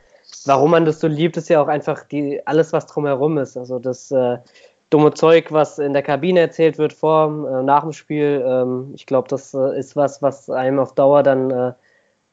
[0.46, 3.56] warum man das so liebt, ist ja auch einfach die, alles, was drumherum ist.
[3.56, 4.38] Also das, äh,
[4.90, 8.44] dumme Zeug, was in der Kabine erzählt wird vor, äh, nach dem Spiel.
[8.46, 11.72] Ähm, ich glaube, das äh, ist was, was einem auf Dauer dann äh,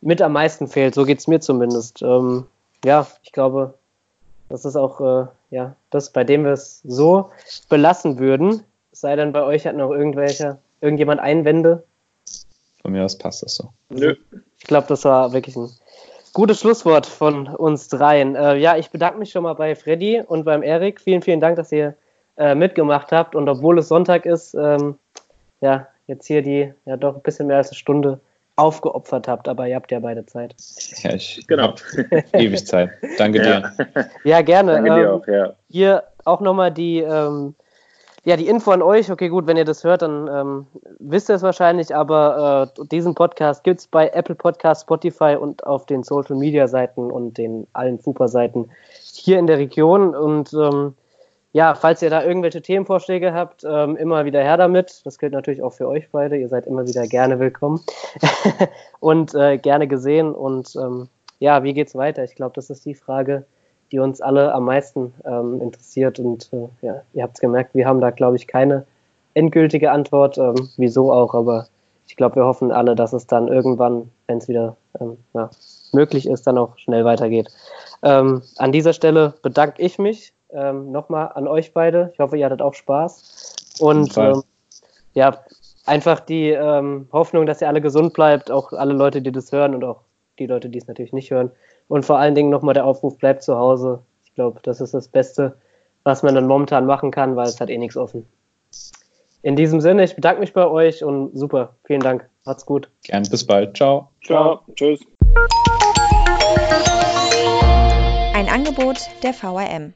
[0.01, 0.95] mit am meisten fehlt.
[0.95, 2.01] So geht es mir zumindest.
[2.01, 2.45] Ähm,
[2.83, 3.73] ja, ich glaube,
[4.49, 7.29] das ist auch äh, ja, das, bei dem wir es so
[7.69, 8.63] belassen würden.
[8.91, 11.83] Es sei denn, bei euch hat noch irgendwelche, irgendjemand Einwände.
[12.81, 13.69] Von mir aus passt das so.
[13.89, 14.15] Nö.
[14.57, 15.69] Ich glaube, das war wirklich ein
[16.33, 18.35] gutes Schlusswort von uns dreien.
[18.35, 21.01] Äh, ja, ich bedanke mich schon mal bei Freddy und beim Erik.
[21.01, 21.95] Vielen, vielen Dank, dass ihr
[22.37, 24.97] äh, mitgemacht habt und obwohl es Sonntag ist, ähm,
[25.61, 28.19] ja, jetzt hier die ja doch ein bisschen mehr als eine Stunde
[28.57, 30.55] aufgeopfert habt, aber ihr habt ja beide Zeit.
[31.03, 31.75] Ja, ich genau.
[32.33, 32.89] ewig Zeit.
[33.17, 33.71] Danke dir.
[34.23, 34.73] Ja, gerne.
[34.73, 35.53] Danke dir ähm, auch, ja.
[35.69, 37.53] Hier auch nochmal die, ähm,
[38.25, 39.11] ja, die Info an euch.
[39.11, 40.67] Okay, gut, wenn ihr das hört, dann ähm,
[40.97, 45.65] wisst ihr es wahrscheinlich, aber äh, diesen Podcast gibt es bei Apple Podcast, Spotify und
[45.65, 48.69] auf den Social Media Seiten und den allen Fupa-Seiten
[49.13, 50.95] hier in der Region und ähm,
[51.57, 55.01] ja, falls ihr da irgendwelche Themenvorschläge habt, ähm, immer wieder her damit.
[55.05, 56.37] Das gilt natürlich auch für euch beide.
[56.37, 57.81] Ihr seid immer wieder gerne willkommen
[58.99, 60.35] und äh, gerne gesehen.
[60.35, 61.07] Und ähm,
[61.39, 62.23] ja, wie geht's weiter?
[62.23, 63.43] Ich glaube, das ist die Frage,
[63.91, 66.19] die uns alle am meisten ähm, interessiert.
[66.19, 68.85] Und äh, ja, ihr habt es gemerkt, wir haben da, glaube ich, keine
[69.33, 70.37] endgültige Antwort.
[70.37, 71.69] Ähm, wieso auch, aber
[72.07, 75.49] ich glaube, wir hoffen alle, dass es dann irgendwann, wenn es wieder ähm, ja,
[75.91, 77.49] möglich ist, dann auch schnell weitergeht.
[78.03, 82.11] Ähm, an dieser Stelle bedanke ich mich ähm, nochmal an euch beide.
[82.13, 83.55] Ich hoffe, ihr hattet auch Spaß.
[83.79, 84.43] Und ähm,
[85.13, 85.43] ja,
[85.85, 89.75] einfach die ähm, Hoffnung, dass ihr alle gesund bleibt, auch alle Leute, die das hören
[89.75, 90.01] und auch
[90.39, 91.51] die Leute, die es natürlich nicht hören.
[91.87, 93.99] Und vor allen Dingen nochmal der Aufruf, bleibt zu Hause.
[94.25, 95.57] Ich glaube, das ist das Beste,
[96.03, 98.27] was man dann momentan machen kann, weil es hat eh nichts offen.
[99.41, 102.27] In diesem Sinne, ich bedanke mich bei euch und super, vielen Dank.
[102.45, 102.89] Macht's gut.
[103.03, 103.77] Gern, bis bald.
[103.77, 104.09] Ciao.
[104.25, 104.59] Ciao.
[104.75, 104.99] Tschüss.
[108.33, 109.93] Ein Angebot der VRM.